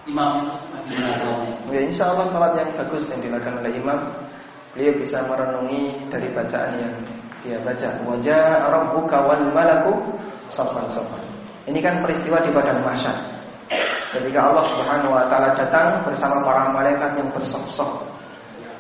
[0.10, 1.70] imam itu bagaimana?
[1.70, 4.00] Ya insya Allah salat yang bagus yang dilakukan oleh imam
[4.74, 6.94] Beliau bisa merenungi dari bacaan yang
[7.42, 7.88] dia baca.
[8.06, 9.94] Wajah rabbuka wal malaku
[10.54, 11.24] saffan saffan
[11.66, 13.18] Ini kan peristiwa di padang mahsyar.
[14.10, 18.02] Ketika Allah subhanahu wa ta'ala datang bersama para malaikat yang bersok-sok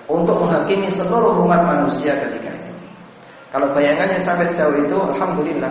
[0.09, 2.73] Untuk menghakimi seluruh umat manusia ketika itu
[3.53, 5.69] Kalau bayangannya sampai sejauh itu Alhamdulillah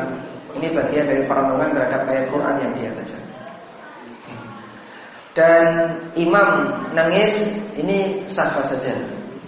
[0.55, 3.19] Ini bagian dari perenungan terhadap ayat Quran yang dia baca.
[5.39, 5.66] Dan
[6.19, 6.51] imam
[6.99, 7.47] nangis
[7.78, 8.90] ini sah-sah saja,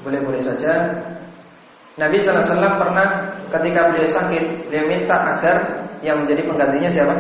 [0.05, 0.95] boleh-boleh saja.
[1.99, 3.09] Nabi SAW pernah
[3.53, 5.57] ketika beliau sakit, beliau minta agar
[6.01, 7.15] yang menjadi penggantinya siapa?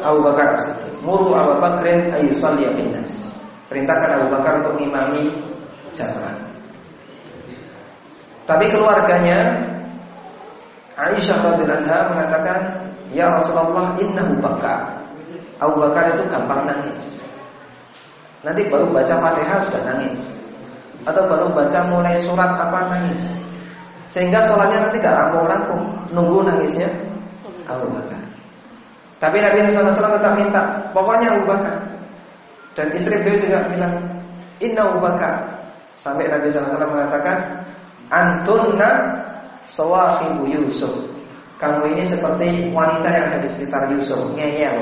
[0.00, 0.54] Abu Bakar.
[1.02, 3.10] Muru Abu Bakrin ayyusalli binnas.
[3.66, 5.34] Perintahkan Abu Bakar untuk mengimami
[5.90, 6.36] jamaah.
[8.46, 9.62] Tapi keluarganya
[11.00, 12.58] Aisyah radhiyallahu anha mengatakan,
[13.14, 14.84] "Ya Rasulullah, innahu baka."
[15.62, 17.20] Abu Bakar itu gampang nangis.
[18.44, 20.20] Nanti baru baca Fatihah sudah nangis
[21.08, 23.22] Atau baru baca mulai surat apa nangis.
[24.10, 25.84] Sehingga sholatnya nanti gak rampung-rampung.
[26.10, 26.90] Nunggu nangisnya
[27.70, 28.18] Abu Bakar.
[29.20, 31.76] Tapi Nabi SAW tetap minta Pokoknya Abu Bakar.
[32.74, 33.94] Dan istri beliau juga bilang
[34.58, 35.34] Inna Abu Bakar.
[35.94, 37.38] Sampai Nabi SAW mengatakan
[38.10, 38.90] Antunna
[39.68, 40.90] Sawahibu Yusuf.
[41.60, 44.18] Kamu ini seperti wanita yang ada di sekitar Yusuf.
[44.32, 44.80] Ngeyel.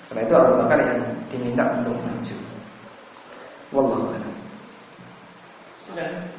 [0.00, 2.36] Setelah itu Abu Bakar yang diminta untuk maju.
[3.72, 4.31] Wallahu a'lam.
[5.92, 6.32] Sudah.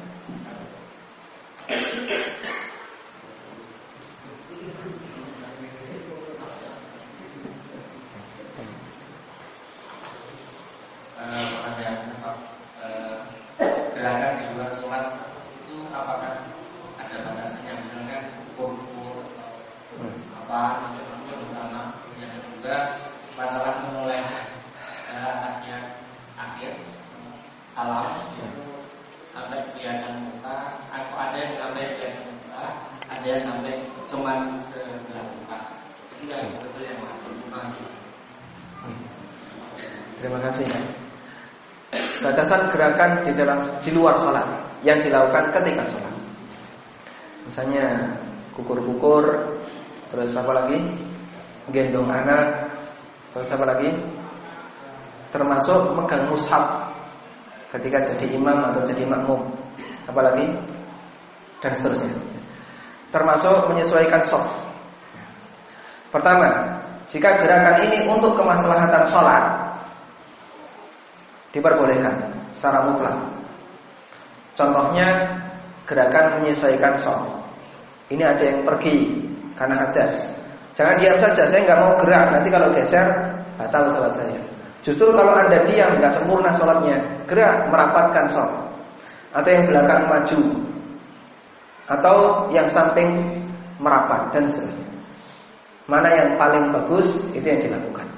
[23.34, 24.22] Masalah memulai
[25.10, 25.80] eh, akhir
[26.38, 26.72] akhir
[27.74, 28.23] salam
[29.94, 32.64] kelihatan muka atau ada yang sampai kelihatan muka
[33.06, 33.72] ada yang sampai
[34.10, 35.58] cuman sebelah muka
[36.26, 37.70] yang betul yang mana
[40.18, 40.64] Terima kasih.
[42.24, 44.46] Batasan gerakan di dalam di luar sholat
[44.80, 46.14] yang dilakukan ketika sholat.
[47.44, 48.08] Misalnya
[48.56, 49.52] kukur-kukur,
[50.08, 50.80] terus apa lagi?
[51.68, 52.72] Gendong anak,
[53.36, 53.92] terus apa lagi?
[55.28, 56.88] Termasuk megang mushaf
[57.76, 59.63] ketika jadi imam atau jadi makmum.
[60.08, 60.44] Apalagi?
[61.64, 62.12] Dan seterusnya.
[63.08, 64.66] Termasuk menyesuaikan soft.
[66.10, 66.46] Pertama,
[67.08, 69.44] jika gerakan ini untuk kemaslahatan sholat
[71.54, 72.14] diperbolehkan
[72.50, 73.16] secara mutlak.
[74.54, 75.08] Contohnya
[75.86, 77.30] gerakan menyesuaikan soft.
[78.10, 79.14] Ini ada yang pergi
[79.54, 80.34] karena hadas.
[80.74, 82.34] Jangan diam saja, saya nggak mau gerak.
[82.34, 83.06] Nanti kalau geser
[83.54, 84.40] batal sholat saya.
[84.82, 86.98] Justru kalau anda diam nggak sempurna sholatnya,
[87.30, 88.63] gerak merapatkan soft.
[89.34, 90.40] Atau yang belakang maju,
[91.90, 92.16] atau
[92.54, 93.10] yang samping
[93.82, 94.88] merapat dan seterusnya.
[95.84, 98.08] Mana yang paling bagus itu yang dilakukan.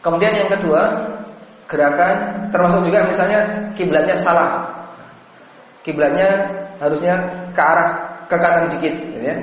[0.00, 0.80] Kemudian yang kedua,
[1.68, 3.40] gerakan termasuk juga misalnya
[3.76, 4.64] kiblatnya salah.
[5.84, 6.28] Kiblatnya
[6.80, 7.14] harusnya
[7.52, 7.90] ke arah
[8.30, 9.36] ke kanan dikit, gitu ya.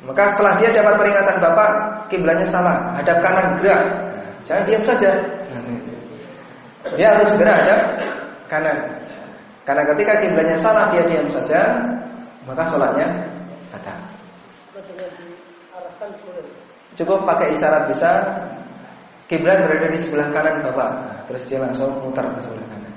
[0.00, 1.70] Maka setelah dia dapat peringatan Bapak,
[2.08, 3.82] kiblatnya salah, hadap kanan gerak.
[4.16, 5.10] Nah, jangan diam saja.
[6.96, 7.80] Dia harus segera hadap
[8.50, 8.78] kanan.
[9.62, 11.78] Karena ketika kiblatnya salah dia diam saja,
[12.42, 13.06] maka sholatnya
[13.70, 13.98] batal.
[16.98, 18.10] Cukup pakai isyarat bisa
[19.30, 20.90] kiblat berada di sebelah kanan Bapak.
[20.90, 22.94] Nah, terus dia langsung mutar ke sebelah kanan.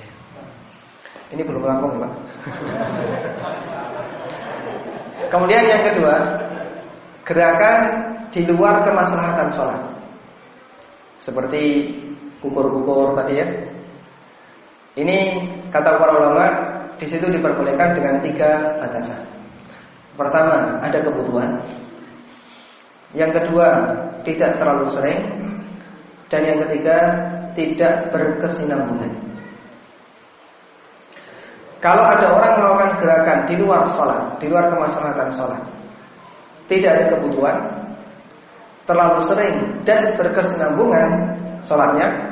[0.00, 0.08] Ya.
[1.36, 2.12] Ini belum rampung, Pak.
[5.30, 6.16] Kemudian yang kedua,
[7.22, 7.78] gerakan
[8.32, 9.82] di luar kemaslahatan sholat.
[11.20, 11.92] Seperti
[12.40, 13.46] kukur-kukur tadi ya.
[14.98, 15.18] Ini
[15.70, 16.46] kata para ulama
[16.98, 19.22] di situ diperbolehkan dengan tiga batasan.
[20.18, 21.50] Pertama, ada kebutuhan.
[23.14, 23.68] Yang kedua,
[24.26, 25.20] tidak terlalu sering.
[26.30, 26.96] Dan yang ketiga,
[27.58, 29.10] tidak berkesinambungan.
[31.80, 35.62] Kalau ada orang melakukan gerakan di luar sholat, di luar kemaslahatan sholat,
[36.68, 37.56] tidak ada kebutuhan,
[38.84, 39.56] terlalu sering
[39.88, 41.08] dan berkesinambungan,
[41.64, 42.29] sholatnya.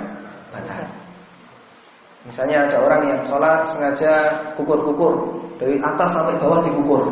[2.29, 4.13] Misalnya ada orang yang sholat sengaja
[4.53, 5.17] kukur-kukur
[5.57, 7.09] dari atas sampai bawah dikukur.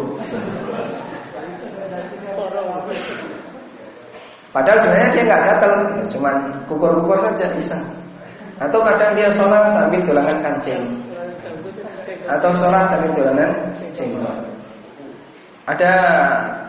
[4.53, 6.35] Padahal sebenarnya dia nggak gatel, ya cuman
[6.69, 7.85] kukur-kukur saja iseng.
[8.57, 10.85] Atau kadang dia sholat sambil dolanan kancing.
[12.29, 14.37] Atau sholat sambil dolanan jenggot.
[15.67, 15.93] Ada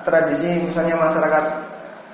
[0.07, 1.45] tradisi misalnya masyarakat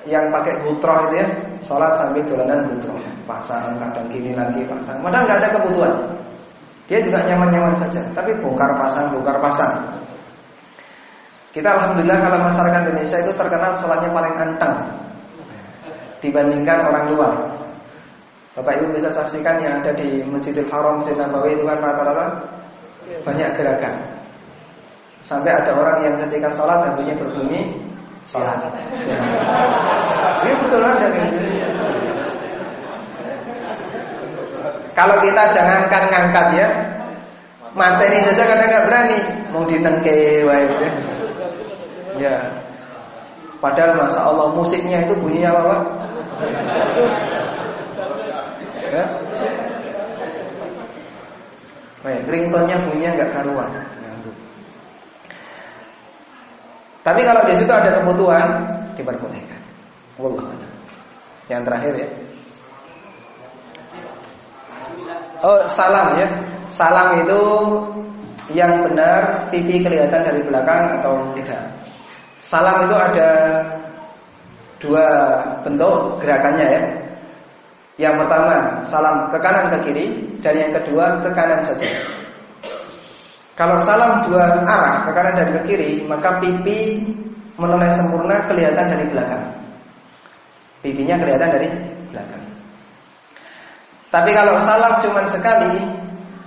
[0.03, 1.27] yang pakai gutroh itu ya,
[1.63, 4.99] sholat sambil dolanan gutroh, pasang kadang gini lagi pasang.
[4.99, 5.95] Padahal nggak ada kebutuhan.
[6.87, 9.73] Dia juga nyaman-nyaman saja, tapi bongkar pasang, bongkar pasang.
[11.53, 14.75] Kita alhamdulillah kalau masyarakat Indonesia itu terkenal sholatnya paling anteng
[16.19, 17.33] dibandingkan orang luar.
[18.57, 22.25] Bapak Ibu bisa saksikan yang ada di Masjidil Haram, Masjid Nabawi itu kan rata-rata
[23.25, 23.95] banyak gerakan.
[25.23, 27.61] Sampai ada orang yang ketika sholat tentunya berbunyi
[28.27, 28.59] sholat.
[30.43, 31.07] Ini betul ada
[34.93, 36.67] Kalau kita jangankan ngangkat ya,
[37.73, 40.65] materi saja kadang nggak berani, mau ditengke, wae.
[42.21, 42.37] Ya.
[43.57, 45.81] Padahal masa Allah musiknya itu bunyinya apa, Pak?
[48.93, 49.03] Ya.
[52.03, 53.71] Baik, ringtone-nya bunyinya nggak karuan.
[57.03, 58.47] Tapi kalau di situ ada kebutuhan,
[58.95, 59.59] diperbolehkan.
[60.15, 60.55] Wallah.
[61.51, 62.09] Yang terakhir ya.
[65.43, 66.27] Oh, salam ya.
[66.71, 67.41] Salam itu
[68.51, 71.63] yang benar pipi kelihatan dari belakang atau tidak.
[72.43, 73.29] Salam itu ada
[74.83, 75.07] dua
[75.63, 76.83] bentuk gerakannya ya.
[77.95, 80.05] Yang pertama, salam ke kanan ke kiri
[80.41, 81.87] dan yang kedua ke kanan saja.
[83.53, 87.05] Kalau salam dua arah ke kanan dan ke kiri, maka pipi
[87.55, 89.45] menoleh sempurna kelihatan dari belakang.
[90.81, 91.69] Pipinya kelihatan dari
[92.09, 92.42] belakang.
[94.13, 95.73] Tapi kalau salam cuma sekali,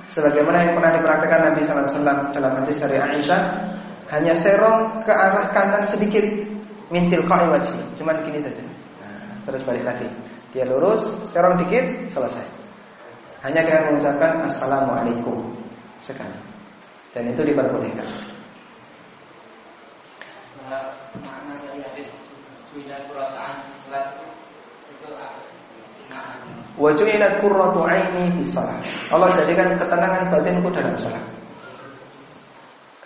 [0.07, 3.43] sebagaimana yang pernah dipraktikkan Nabi SAW dalam hadis dari Aisyah,
[4.15, 6.23] hanya serong ke arah kanan sedikit,
[6.95, 8.63] mintil qa'i wajhi, cuma gini saja.
[9.03, 10.07] Nah, terus balik lagi.
[10.55, 12.47] Dia lurus, serong dikit, selesai.
[13.43, 15.51] Hanya dengan mengucapkan assalamualaikum
[15.99, 16.39] sekali.
[17.11, 18.07] Dan itu diperbolehkan.
[21.19, 22.07] Makna dari
[26.77, 28.45] Wa ju'ilat aini
[29.09, 31.25] Allah jadikan ketenangan batinku dalam salat.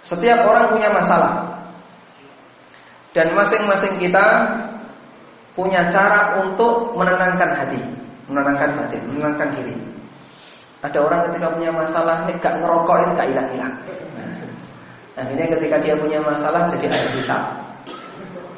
[0.02, 1.46] Setiap orang punya masalah.
[3.14, 4.26] Dan masing-masing kita
[5.54, 7.82] punya cara untuk menenangkan hati,
[8.30, 9.74] menenangkan batin, menenangkan diri.
[10.80, 13.74] Ada orang ketika punya masalah ini gak ngerokok itu gak hilang-hilang.
[14.16, 14.32] Nah,
[15.20, 17.36] akhirnya ketika dia punya masalah jadi ada bisa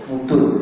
[0.07, 0.62] mutul.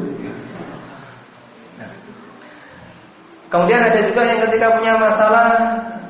[3.50, 5.48] Kemudian ada juga yang ketika punya masalah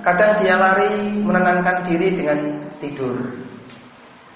[0.00, 2.38] Kadang dia lari menenangkan diri dengan
[2.80, 3.20] tidur.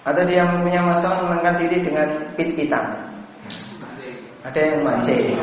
[0.05, 2.85] Atau dia punya masalah menenangkan diri dengan pit-pitan.
[4.45, 5.41] Ada yang mancing.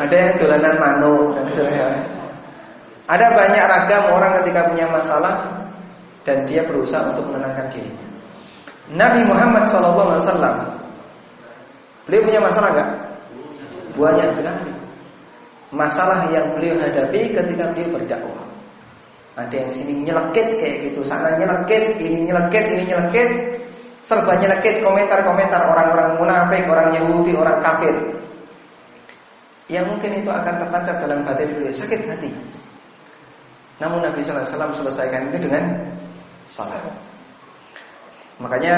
[0.00, 2.00] Ada yang dolanan mano dan sebagainya.
[3.04, 5.34] Ada banyak ragam orang ketika punya masalah
[6.20, 8.06] Dan dia berusaha untuk menenangkan dirinya.
[8.92, 10.20] Nabi Muhammad SAW
[12.10, 12.90] Beliau punya masalah enggak?
[13.94, 14.72] Banyak sekali.
[15.70, 18.42] Masalah yang beliau hadapi ketika beliau berdakwah.
[19.38, 23.30] Ada yang sini nyelekit kayak gitu, sana nyelekit, ini nyelekit, ini nyelekit,
[24.02, 27.94] serba nyelekit komentar-komentar orang-orang munafik, orang Yahudi, orang kafir.
[29.70, 32.30] Yang mungkin itu akan tertancap dalam batin beliau, sakit hati.
[33.78, 35.62] Namun Nabi SAW selesaikan itu dengan
[36.50, 36.82] salat.
[38.42, 38.74] Makanya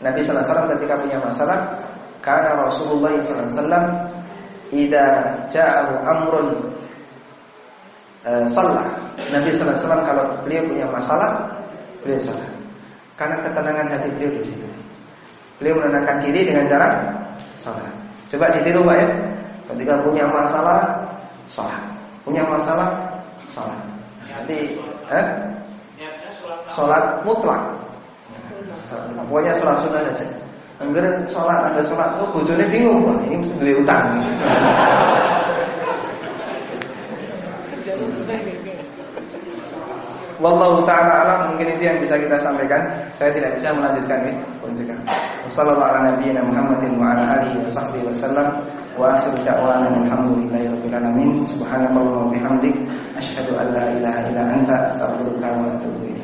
[0.00, 1.84] Nabi SAW ketika punya masalah
[2.24, 3.82] karena Rasulullah SAW
[4.74, 5.06] Ida
[5.46, 6.48] ja'ahu amrun
[8.26, 8.90] e, Salah
[9.30, 11.46] Nabi SAW kalau beliau punya masalah
[12.02, 12.50] Beliau salat
[13.16, 14.66] Karena ketenangan hati beliau di situ.
[15.62, 16.88] Beliau menenangkan diri dengan cara
[17.56, 17.94] Salat
[18.26, 19.08] Coba ditiru Pak ya.
[19.70, 20.80] Ketika punya masalah
[21.46, 21.82] Salat
[22.26, 22.90] Punya masalah
[23.46, 23.80] Salat
[24.26, 24.74] Nanti
[25.14, 25.26] eh?
[26.66, 27.62] Salat mutlak.
[29.26, 30.45] Pokoknya sholat sunnah saja
[30.76, 34.12] Angger sholat ada sholat tuh bojone bingung wah ini mesti beli utang.
[40.36, 42.84] Wallahu taala alam mungkin itu yang bisa kita sampaikan.
[43.16, 44.32] Saya tidak bisa melanjutkan ini.
[44.60, 44.98] Lanjutkan.
[45.48, 47.56] Wassalamualaikum Muhammadin wa ala alihi
[48.96, 51.30] wa akhiru da'wana alhamdulillahi rabbil alamin.
[51.40, 52.76] Subhanallahi wa bihamdik
[53.16, 56.15] asyhadu an la ilaha illa anta astaghfiruka wa atubu